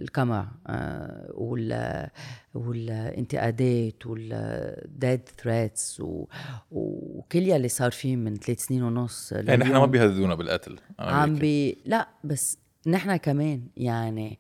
[0.02, 2.08] القمع آه وال
[2.54, 6.02] والانتقادات وال death threats
[6.72, 9.86] وكل يلي صار فيه من ثلاث سنين ونص يعني نحن ما.
[9.86, 11.36] بيهددونا بالقتل عم.
[11.36, 12.58] بي لا بس
[12.88, 14.40] نحن كمان يعني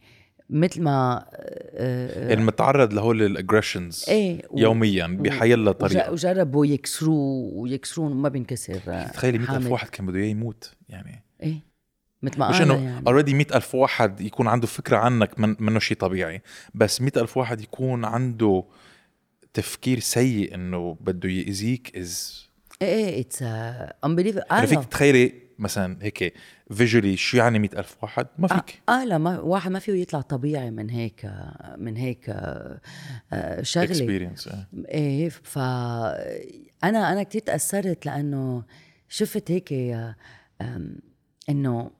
[0.49, 7.53] مثل ما آه، يعني متعرض لهول ال aggressions إيه و- يوميا بحيلا طريقه وجربوا يكسروه
[7.53, 9.67] ويكسرون وما بينكسر آه، تخيلي 100000 حامد.
[9.67, 11.72] واحد كان بده اياه يموت يعني إيه
[12.23, 13.07] مثل ما مش إنه يعني.
[13.07, 16.41] already 100000 واحد يكون عنده فكرة عنك من منه شيء طبيعي.
[16.73, 18.63] بس 100000 واحد يكون عنده
[19.53, 22.43] تفكير سيء إنه بده يأذيك as
[22.81, 23.43] إيه إيه it's
[24.05, 26.33] unbelievable يعني فيك تتخيلي مثلا هيك
[26.71, 28.81] visually شو يعني 100000 واحد؟ ما فيك.
[28.89, 31.31] آه لا ما واحد ما فيه يطلع طبيعي من هيك
[31.77, 32.81] من هيك آه،
[33.33, 33.85] آه، شغلة.
[33.85, 34.49] experience
[34.89, 38.63] إيه ف أنا أنا كثير تأثرت لأنه
[39.09, 39.73] شفت هيك
[41.49, 41.91] إنه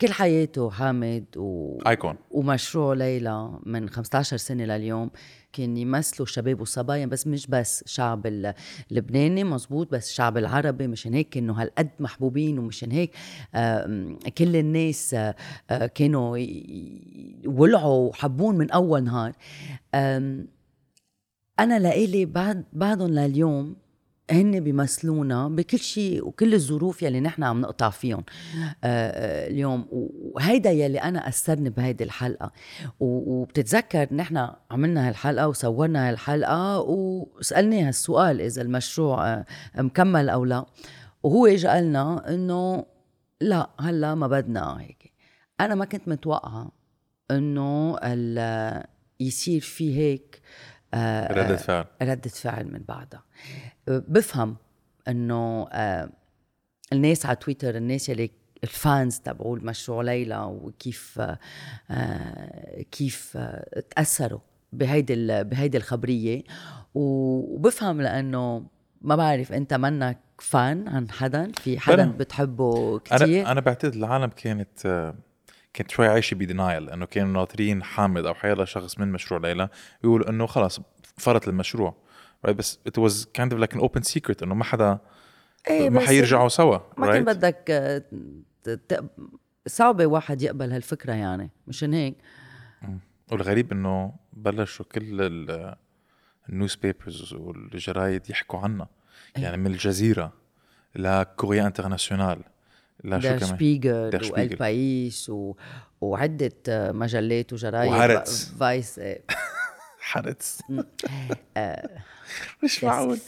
[0.00, 1.78] كل حياته حامد و...
[1.86, 5.10] ايكون ومشروع ليلى من 15 سنة لليوم.
[5.52, 8.54] كان يمثلوا الشباب والصبايا بس مش بس شعب ال-
[8.90, 10.86] اللبناني مزبوط بس الشعب العربي.
[10.86, 13.10] مشان هيك كانوا هالقد محبوبين ومشان هيك
[14.38, 16.38] كل الناس آه، كانوا
[17.46, 19.32] ولعوا وحبون من أول نهار.
[21.60, 23.76] أنا لإلي بعد بعدهم لليوم
[24.30, 28.24] هن بيمثلونا بكل شيء وكل الظروف يلي نحن عم نقطع فيهم.
[28.58, 32.52] آه، آه، اليوم وهيدا يلي أنا أثرني بهيدي الحلقة.
[33.00, 39.46] وبتتذكر نحن عملنا هالحلقة وصورنا هالحلقة وسالناه هالسؤال إذا المشروع آه،
[39.76, 40.66] مكمل أو لا.
[41.22, 42.86] وهو اجى قالنا إنه
[43.40, 45.12] لا هلا ما بدنا هيك.
[45.60, 46.72] أنا ما كنت متوقعة
[47.30, 47.96] إنه
[49.20, 50.40] يصير في هيك آه،
[50.94, 51.84] ردة فعل.
[52.02, 53.22] ردة فعل من بعدها
[53.86, 54.56] بفهم
[55.08, 56.10] إنه آه،
[56.92, 58.30] الناس على تويتر الناس اللي
[58.64, 61.38] الفانز تبعوا المشروع ليلى وكيف آه،
[61.90, 64.40] آه، كيف آه، تأثروا
[64.72, 66.42] بهيدي بهيدي الخبرية.
[66.94, 68.66] وبفهم لأنه
[69.00, 74.30] ما بعرف أنت منك فان عن حدا؟ في حدا بتحبه كثير أنا أنا بعتقد العالم
[74.36, 75.12] كانت
[75.76, 79.68] كانت شوي عايشة ب denial إنه كانوا ناطرين حامد أو حيلا شخص من مشروع ليلى
[80.04, 80.80] يقول إنه خلص
[81.16, 81.94] فرط المشروع
[82.46, 82.50] right?
[82.50, 84.98] بس it was kind of like an open secret إنه ما حدا
[85.70, 87.28] إيه ما حيرجعوا سوا ما كان right?
[87.28, 88.02] بدك آه،
[89.66, 92.14] صعبة واحد يقبل هالفكرة يعني مشان هيك
[93.32, 95.20] والغريب إنه بلشوا كل
[96.48, 98.86] ال newspapers والجرايد يحكوا عنا
[99.36, 99.42] إيه.
[99.42, 100.32] يعني من الجزيرة
[100.94, 102.44] لكوريا international
[103.04, 104.40] لا شو كمان؟ شبيغل Der Spiegel.
[104.40, 105.54] وال País و...
[106.00, 108.44] وعدة آه، مجلات وجرايد و Haaretz.
[108.44, 109.18] ف- Vice آه،
[110.00, 110.62] Haaretz
[111.56, 111.88] آه،
[112.64, 113.18] مش معقول.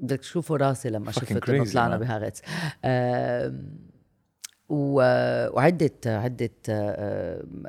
[0.00, 2.00] بدك تشوفوا راسي لما شفت إنه طلعنا man.
[2.00, 2.42] بهاغتس
[2.84, 3.68] آم،
[4.68, 6.50] و- وعدة عدة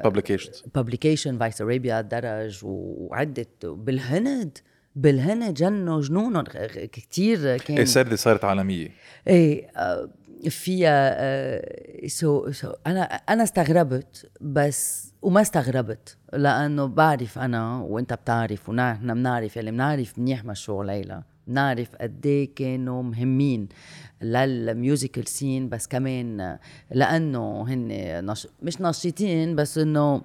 [0.07, 0.67] publications.
[0.75, 4.57] publication Vice Arabia درج وعدة بالهند
[4.95, 6.43] بالهند جنوا جنونهم.
[6.91, 7.77] كثير كان.
[7.77, 8.89] إيه صارت عالمية.
[9.27, 10.09] إيه آه،
[10.49, 18.69] فيها آه، so so أنا أنا استغربت بس وما استغربت لأنه بعرف أنا وأنت بتعرف
[18.69, 23.67] ونحن بنعرف يلي بنعرف منيح مشروع ليلى بنعرف قد إيه كانوا مهمين
[24.21, 26.57] لل musical scene بس كمان
[26.91, 27.87] لأنه هن
[28.31, 28.47] نش...
[28.61, 30.21] مش نشيطين بس إنه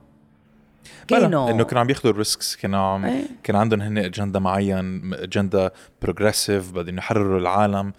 [1.09, 3.25] كانوا إنه كانوا عم ياخذوا ال risks كانوا عم إيه.
[3.43, 5.71] كان عندهم هن اجندا معين agenda
[6.03, 7.93] progressive بدهم يحرروا العالم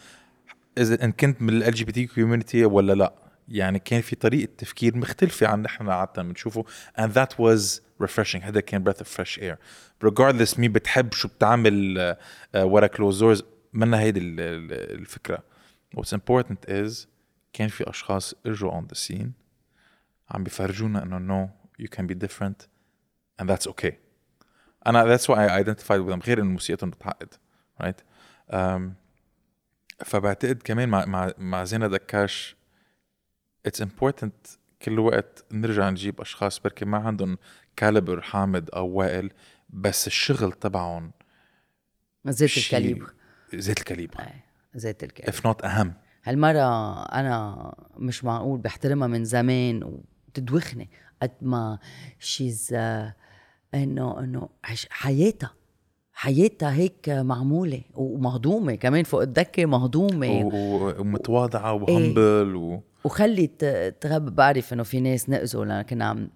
[0.78, 3.14] إذا إن كنت من LGBT community ولا لا.
[3.48, 6.66] يعني كان في طريقة تفكير مختلفة عن نحن عادة بنشوفه.
[7.00, 8.44] And that was refreshing.
[8.44, 9.58] هذا كان breath of fresh air.
[10.08, 11.98] Regardless مين بتحب شو بتعمل
[12.56, 13.44] آه، ورا closed doors
[13.74, 15.44] منا هيدي ال- ال- الفكرة.
[15.98, 17.08] What's important is
[17.54, 19.28] كان في أشخاص إجوا on the scene
[20.30, 21.50] عم بيفرجونا إنه no
[21.84, 22.68] you can be different
[23.42, 23.94] and that's okay.
[24.88, 26.28] أنا that's why I identified with them.
[26.28, 27.34] غير إنه موسيقتهم بتعقد
[27.84, 28.02] right
[28.54, 28.82] um,
[30.06, 32.56] فبعتقد كمان مع مع مع زينة دكاش
[33.68, 34.30] it's important
[34.82, 36.60] كل وقت نرجع نجيب أشخاص.
[36.60, 37.38] بركي ما عندهم
[37.76, 39.32] caliber حامد أو وائل
[39.70, 41.12] بس الشغل تبعهم
[42.28, 43.14] زيت ال caliber.
[43.54, 44.20] زيت ال caliber.
[44.20, 44.46] إيه،
[44.76, 45.38] زيت ال caliber.
[45.38, 45.94] if not أهم.
[46.24, 50.90] هالمرة أنا مش معقول بحترمها من زمان وبتدوخني
[51.22, 51.80] قد ما
[52.20, 52.74] شيز
[53.74, 55.54] إنه إنه عش- حياتها
[56.26, 59.24] حياتها هيك معمولة ومهضومة كمان فوق
[60.44, 63.66] و- و- ومتواضعة وهمبل و وخلت
[64.02, 66.30] تغب بعرف إنه في ناس نقزوا لأن كنا عم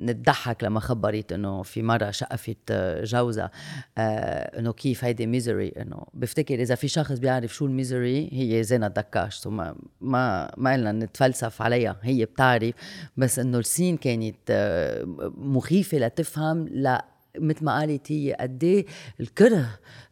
[0.00, 2.72] نضحك لما خبرت إنه في مرة شقفت
[3.02, 3.50] جوزها.
[3.98, 8.88] آه إنه كيف هيدي ميزري إنه بفتكر إذا في شخص بيعرف شو الميزري هي زينة
[8.88, 9.64] دكاش ثم
[10.00, 12.74] ما ما لنا نتفلسف عليها هي بتعرف.
[13.16, 15.04] بس إنه السين كانت آه،
[15.38, 17.04] مخيفة لتفهم لا
[17.38, 18.86] مثل ما قالت هي قد إيه
[19.20, 19.66] الكره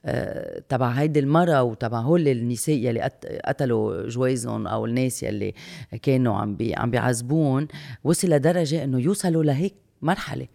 [0.05, 5.55] آه، تبع هيدي المرة وتبع هول النساء يلي قت- قتلوا جويزهم أو الناس يلي
[6.03, 7.68] كانوا عم بي عم بيعذبون
[8.05, 10.47] وصل لدرجة إنه يوصلوا لهيك مرحلة.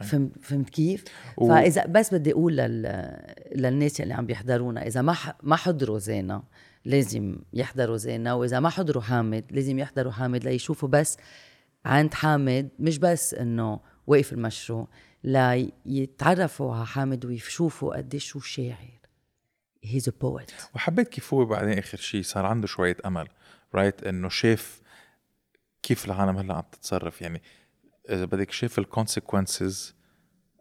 [0.00, 1.04] فهمت فهمت كيف؟
[1.36, 3.06] و- فإذا بس بدي أقول لل...
[3.54, 5.36] للناس اللي عم بيحضرونا إذا ما ح...
[5.42, 6.42] ما حضروا زينة
[6.84, 11.16] لازم يحضروا زينة وإذا ما حضروا حامد لازم يحضروا حامد ليشوفوا بس
[11.84, 14.88] عند حامد مش بس إنه وقف المشروع.
[15.22, 19.00] لا يتعرفوا على حامد ويشوفوا قديش شو شاعر.
[19.84, 23.28] he's a poet وحبيت كيف هو بعدين آخر شيء صار عنده شوية أمل
[23.74, 24.80] right إنه شاف
[25.82, 27.22] كيف العالم هلأ عم تتصرف.
[27.22, 27.42] يعني
[28.10, 29.94] إذا بدك شاف ال consequences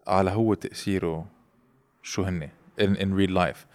[0.07, 1.31] على هو تأثيره
[2.03, 2.49] شو هن
[2.81, 3.65] in real life.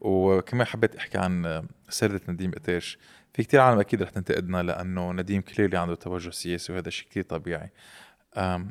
[0.00, 2.98] وكمان حبيت أحكي عن سردة نديم قطيش
[3.32, 7.22] في كتير عالم أكيد رح تنتقدنا لأنه نديم clearly عنده توجه سياسي وهذا شيء كتير
[7.22, 7.70] طبيعي.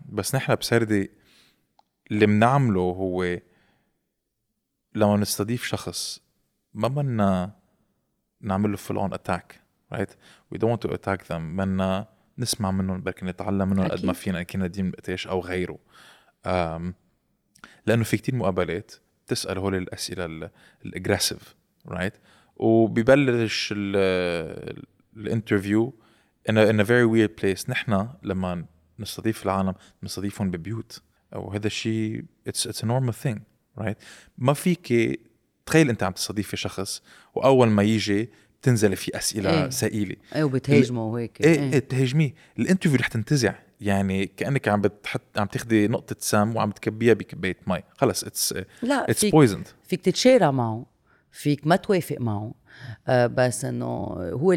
[0.10, 1.08] بس نحن بسردة
[2.14, 3.40] اللي بنعمله هو
[4.96, 6.22] لما نستضيف شخص
[6.74, 7.52] ما بدنا
[8.42, 9.62] نعمل له full on attack
[9.92, 10.10] right
[10.52, 12.08] we don't to attack them بدنا
[12.38, 14.14] نسمع منهم بركي نتعلم منهم قد ما.
[14.14, 15.80] فينا كنا نديم قطيش أو غيره.
[16.46, 16.94] أم
[17.86, 18.92] لأنه في كتير مقابلات
[19.26, 20.50] بتسأل هول الأسئلة
[20.86, 21.56] ال aggressive
[21.88, 22.14] right
[22.56, 24.84] وبيبلش ال-
[25.18, 25.94] ال interview
[26.50, 27.70] in a, in a very weird place.
[27.70, 28.66] نحن لما
[29.00, 31.02] نستضيف العالم نستضيفهم ببيوت.
[31.36, 33.40] وهذا الشيء it's, it's a normal thing
[33.80, 33.96] right
[34.38, 35.20] ما فيك
[35.66, 37.02] تخيل أنت عم تستضيفي شخص
[37.36, 38.30] وأول ما يجي
[38.62, 39.64] تنزل في أسئلة إيه.
[39.64, 39.70] إيه.
[39.70, 40.16] سائلة.
[40.36, 41.42] إيه وبتهاجموا وهيك.
[41.42, 41.80] إيه إيه.
[41.80, 43.54] تهاجميه ال interview رح تنتزع.
[43.82, 47.84] يعني كأنك عم بتحط عم تاخذي نقطة سم وعم تكبيها بكباية مي.
[47.98, 50.86] خلص it's لا it's فيك poisoned فيك تتشارع معه.
[51.32, 52.54] فيك ما توافق معه.
[53.08, 53.88] بس إنه
[54.34, 54.56] هو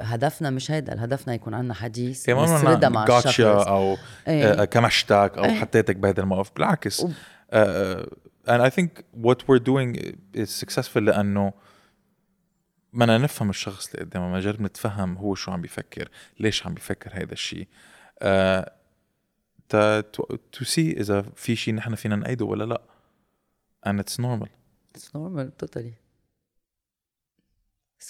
[0.00, 3.40] هدفنا مش هيدا هدفنا يكون عندنا حديث نسردها مع الشخص.
[3.40, 3.96] أو
[4.28, 4.62] إيه.
[4.62, 5.54] آه، كمشتك أو إيه.
[5.54, 6.50] حطيتك بهذا الموقف.
[6.56, 7.06] بالعكس.
[8.46, 8.90] and I think
[9.26, 9.96] what we're doing
[10.34, 11.52] is successful لأنه
[12.92, 16.08] بدنا نفهم الشخص اللي قدامنا نجرب نتفهم هو شو عم بيفكر
[16.40, 17.68] ليش عم بيفكر هذا الشيء
[20.56, 22.82] to see إذا في شيء نحن فينا نأيده ولا لا.
[23.86, 24.48] And it's normal.
[24.96, 25.94] It's normal totally.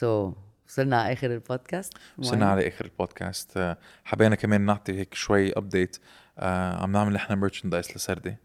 [0.00, 0.34] So
[0.68, 1.92] وصلنا على آخر البودكاست.
[2.18, 3.56] وصلنا على آخر البودكاست.
[3.56, 5.96] آه، حبينا كمان نعطي هيك شوي update
[6.38, 8.36] عم نعمل نحن merchandise لسردي.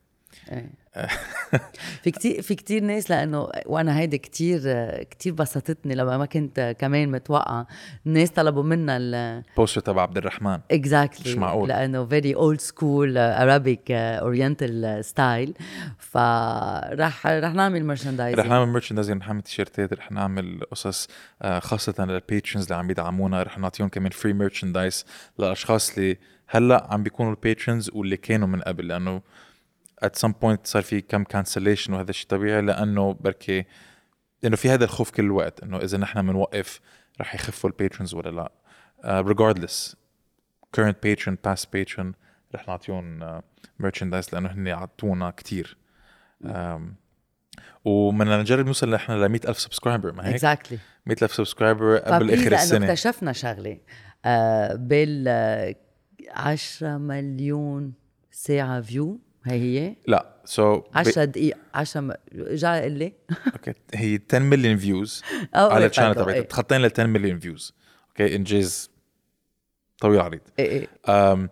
[2.03, 4.61] في كتير في كتير ناس لأنه وأنا هيدي كتير
[5.03, 7.67] كتير بسطتني لما ما كنت كمان متوقعة.
[8.05, 10.59] الناس طلبوا منا ال poster تبع عبد الرحمن.
[10.71, 11.69] exactly مش معقول.
[11.69, 15.53] لأنه very old school Arabic oriental style
[15.97, 21.07] فراح رح نعمل merchandise رح نعمل merchandise رح نعمل تيشيرتات رح نعمل قصص
[21.41, 25.05] آه، خاصة لل patrons اللي عم يدعمونا رح نعطيهم كمان free merchandise
[25.39, 26.17] للاشخاص اللي
[26.47, 28.87] هلأ عم بيكونوا ال patrons واللي كانوا من قبل.
[28.87, 29.21] لأنه
[30.05, 33.65] at some point صار في كم cancellation وهذا الشيء طبيعي لأنه بركي
[34.45, 36.79] انه في هذا الخوف كل الوقت إنه إذا نحن بنوقف
[37.21, 38.51] رح يخفوا ال patrons ولا لا.
[39.03, 39.95] Uh, regardless
[40.77, 42.13] current patron past patron
[42.55, 43.41] رح نعطيهم
[43.79, 45.77] merchandise uh, لأنه هن عطونا كثير
[46.43, 46.49] um,
[47.85, 52.85] وبدنا نجرب نوصل نحن ل 100000 subscriber ما هيك؟ exactly 100000 subscriber قبل آخر السنة.
[52.85, 53.77] اكتشفنا شغلة
[54.25, 55.75] آه بال آه،
[56.31, 57.93] 10 مليون
[58.31, 62.13] ساعة فيو هي هي؟ لا سو so 10 دقيقة 10 م...
[62.35, 63.13] رجع قل لي.
[63.53, 65.23] أوكي هي 10 مليون فيوز
[65.53, 66.47] على إيه، الشانل فاكر، تبعتها إيه.
[66.47, 67.73] تخطينا ل 10 مليون فيوز
[68.09, 68.91] أوكي انجاز
[69.99, 70.41] طويل عريض.
[70.59, 71.49] إيه إيه.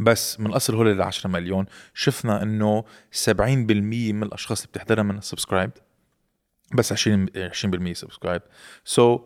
[0.00, 2.84] بس من أصل هول ال 10 مليون شفنا إنه
[3.24, 5.70] 70% من الأشخاص اللي بتحضرها من سبسكرايب
[6.74, 8.42] بس 20 20% سبسكرايب
[8.84, 9.20] سو so,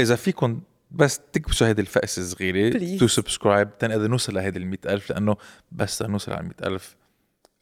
[0.00, 2.98] إذا فيكم بس تكبسوا هذه الفأس الصغيرة.
[2.98, 5.36] to subscribe تنقدر نوصل لهيدي ال 100000 لأنه
[5.72, 6.96] بس نوصل على 100000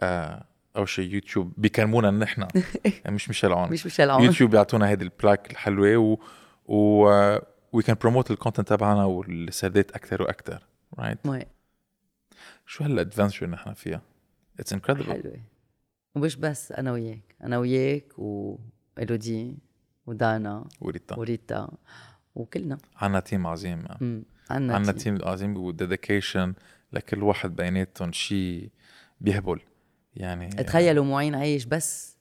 [0.01, 0.45] آه
[0.77, 2.43] أول شيء يوتيوب بيكرمونا نحن
[2.85, 4.23] يعني مش ميشيل عون مش ميشيل عون.
[4.23, 6.17] يوتيوب بيعطونا هيدي ال plaque الحلوة و
[6.67, 7.05] و
[7.73, 10.67] we can promote ال content تبعنا والسردات أكثر وأكثر
[10.99, 11.43] right مي
[12.67, 14.03] شو هال adventure اللي نحن فيها؟
[14.61, 15.41] it's incredible حلوة.
[16.15, 17.37] ومش بس أنا وياك.
[17.45, 19.57] أنا وياك وإلودي
[20.07, 21.19] ودانا وريتا.
[21.19, 21.69] وريتا
[22.35, 22.79] وكلنا.
[22.97, 23.85] عنا team عظيم.
[24.51, 24.93] عنا.
[24.93, 26.55] team عظيم و dedication
[26.93, 28.71] لكل واحد بيناتهم شيء
[29.21, 29.61] بيهبل.
[30.17, 32.19] يعني تخيلوا معين عايش بس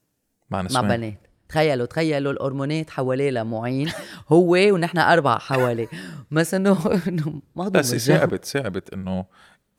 [0.50, 1.28] مع مع بنات.
[1.50, 3.92] تخيلوا تخيلوا الهرمونات حواليه لمعين
[4.28, 5.88] هو ونحن أربعة حواليه.
[6.32, 7.96] بس إنه إنه مهضوم بس.
[7.96, 9.26] ثاقبت ثاقبت إنه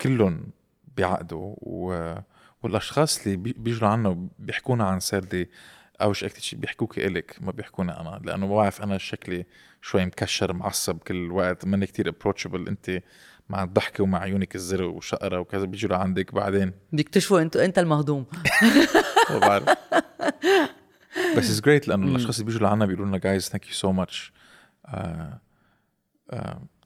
[0.00, 0.50] كلهم
[0.96, 2.14] بيعقدوا و...
[2.62, 5.50] والأشخاص اللي بي- بيجوا عنا بيحكونا عن سردي
[6.02, 8.20] أو شيء أكثر شيء بيحكوك إلك ما بيحكونا أنا.
[8.24, 9.46] لأنه بعرف أنا شكلي
[9.82, 13.02] شوي مكشر معصب كل الوقت ماني كتير approachable أنت
[13.50, 16.72] مع الضحكه ومع عيونك الزرق وشقرة وكذا بيجوا لعندك بعدين.
[16.92, 18.26] بيكتشفوا أنتوا انت المهضوم.
[19.30, 19.64] بعرف
[21.36, 24.32] بس it's great لأنه الأشخاص اللي بيجوا لعنا بيقولوا لنا guys thank you so much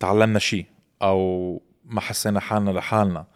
[0.01, 0.67] تعلمنا شيء
[1.03, 3.27] أو ما حسينا حالنا لحالنا.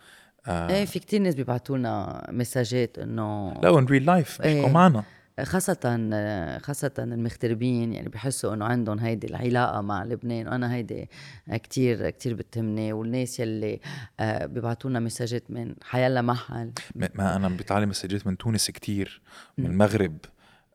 [0.47, 4.71] آه، إيه في كتير ناس بيبعتوا لنا مساجات إنه لا in real life بيحكوا.
[4.71, 5.05] معنا
[5.43, 11.09] خاصة خاصة المغتربين يعني بحسوا إنه عندهم هيدي العلاقة مع لبنان وأنا هيدي
[11.53, 12.93] كتير كتير بتهمني.
[12.93, 13.81] والناس يلي
[14.21, 16.73] آه، بيبعتوا لنا مساجات من حيلا محل.
[16.95, 19.21] ما- أنا بيطلع لي مسجات من تونس كتير
[19.59, 20.17] من المغرب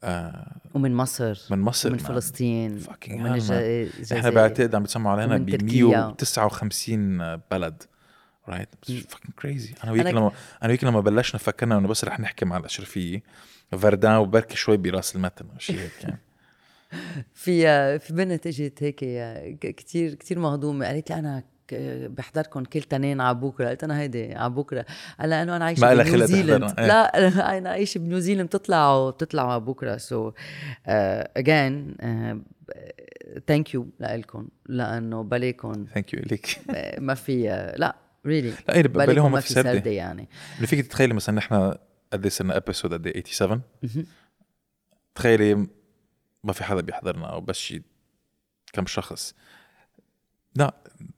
[0.03, 1.89] آه ومن مصر من مصر.
[1.89, 1.97] ومن.
[1.97, 2.79] فلسطين
[3.11, 3.25] ومن.
[3.27, 3.89] الجزائر.
[4.13, 5.85] إحنا بعتقد عم بتسمعوا علينا ب تركيا.
[5.85, 7.83] 159 بلد
[8.49, 9.83] right fucking crazy.
[9.83, 10.31] أنا وياك لما
[10.63, 13.23] أنا وياك لما بلشنا فكرنا إنه بس رح نحكي مع الأشرفية
[13.71, 16.19] فردان وبركي شوي براس المتن أو شيء هيك يعني.
[17.33, 18.95] في في بنت اجت هيك
[19.59, 20.85] ك- كتير كتير مهضومة.
[20.85, 21.43] قالت لي أنا
[22.07, 24.85] بحضركم كل تنين على بكره قلت أنا هيدي على بكره
[25.19, 26.87] قال إنه أنا عايشة بنيوزيلند إيه.
[26.87, 30.31] لا أنا عايشة بنيوزيلند بتطلعوا بتطلعوا على بكره so
[30.87, 31.95] again
[33.47, 36.19] thank you لكم لأنه بلاكم thank you
[36.69, 37.43] آه، ما في
[37.77, 39.91] لا really لا، إيه، بلاهم ما في سردة.
[39.91, 40.27] يعني.
[40.65, 41.73] فيك تتخيلي مثلا نحن
[42.13, 43.61] إيه صرنا episode قد إيه 87
[45.15, 45.67] تخيلي
[46.43, 47.83] ما في حدا بيحضرنا أو بس شي
[48.73, 49.35] كم شخص.
[50.55, 50.73] لا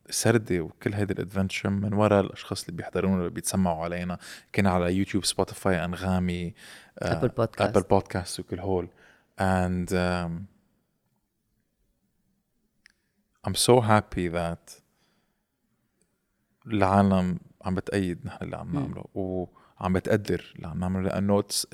[0.10, 4.18] سردة وكل هيدي ال adventure من وراء الأشخاص اللي بيحضرونا اللي بيتسمعوا علينا.
[4.54, 6.54] كان على يوتيوب سبوتيفاي أنغامي
[7.04, 7.62] Apple Podcast.
[7.62, 8.90] Apple Podcast وكل هول.
[9.40, 10.32] And um,
[13.48, 14.82] I'm so happy that
[16.68, 19.06] العالم عم بتأيد نحن اللي عم نعمله.
[19.82, 21.66] وعم بتقدر اللي عم نعمله لأنه it's,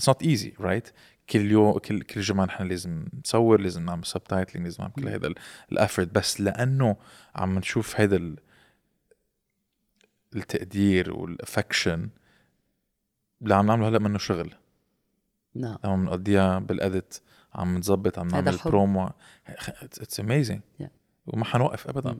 [0.00, 0.90] it's not easy right?
[1.30, 5.32] كل يوم كل كل جمعه نحن لازم نصور لازم نعمل subtitling لازم نعمل كل هذا
[5.72, 6.96] ال effort بس لأنه
[7.34, 8.38] عم نشوف هذا ال-
[10.36, 12.08] التقدير وال affection
[13.42, 14.54] اللي عم نعمله هلأ منه شغل.
[15.54, 15.78] نعم.
[15.84, 17.22] لما بنقضيها بال edit
[17.54, 18.58] عم نظبط عم نعمل.
[18.64, 19.10] promo
[19.48, 20.86] it's amazing Yeah.
[21.26, 22.18] وما حنوقف ابدا.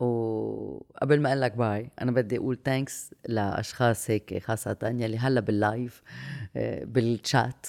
[0.00, 5.61] وقبل ما أقول لك باي أنا بدي أقول thanks لأشخاص هيك خاصة يلي هلأ بال
[5.61, 6.02] live
[6.82, 7.66] بال chat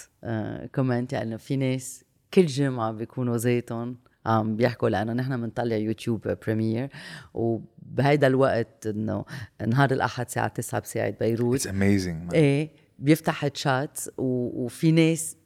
[0.76, 2.04] comment يعني في ناس
[2.34, 6.90] كل جمعة بيكونوا زيتهم عم بيحكوا لأنه نحن بنطلع YouTube premiere
[7.34, 9.26] وبهيدا الوقت إنه
[9.68, 11.56] نهار الأحد الساعة 9 بساعه بيروت.
[11.56, 12.70] it's amazing إيه
[13.00, 15.38] بيفتح تشات وفي ناس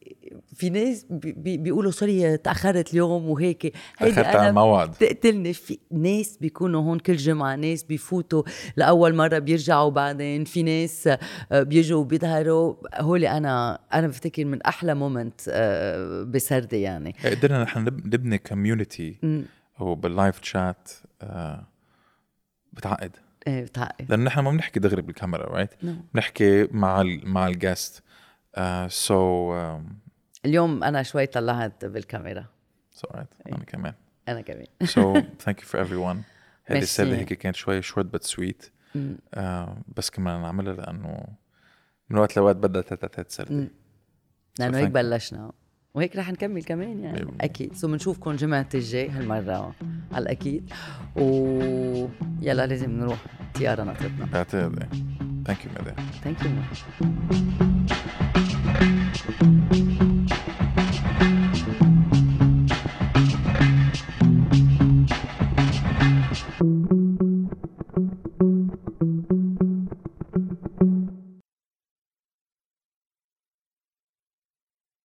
[0.55, 3.73] في ناس بي- بي- بيقولوا sorry تأخرت اليوم وهيك.
[3.97, 4.91] هيدي على الموعد.
[4.91, 8.43] بتقتلني في ناس بيكونوا هون كل جمعة ناس بيفوتوا
[8.77, 10.43] لأول مرة بيرجعوا بعدين.
[10.45, 11.09] في ناس
[11.51, 15.41] آه، بيجوا بيظهروا هولي أنا أنا بفتكر من أحلى moment
[16.29, 17.15] بسردي يعني.
[17.25, 19.17] قدرنا نحن نب- نبني community
[19.79, 20.89] وبال live chat
[21.21, 21.67] آه،
[22.73, 23.15] بتعقد.
[23.47, 24.05] إيه بتعقد.
[24.09, 26.01] لأنه نحن ما بنحكي دغري بالكاميرا right نعم.
[26.13, 28.03] بنحكي مع ال مع ال guest
[28.87, 29.55] so
[30.45, 32.45] اليوم أنا شوي طلعت بالكاميرا.
[32.91, 33.93] so أنا كمان.
[34.29, 34.65] أنا كمان.
[34.83, 36.23] سو ثانك يو فور ايفري ون
[36.69, 36.71] Merci.
[36.71, 38.71] السردة هيك كانت شوي short but sweet
[39.97, 41.27] بس كمان نعملها لأنه
[42.09, 43.67] من وقت لوقت بدها تتت سردة.
[44.59, 44.89] لأنه So هيك.
[44.89, 45.51] بلشنا.
[45.93, 47.27] وهيك رح نكمل كمان يعني.
[47.41, 47.75] أكيد.
[47.75, 49.75] so بنشوفكم جمعة الجاي هالمرة.
[50.11, 50.73] على الأكيد.
[51.15, 53.25] ويلا لازم نروح
[53.55, 54.87] طيارة نطتنا بعتقد
[55.45, 57.64] thank you madame thank you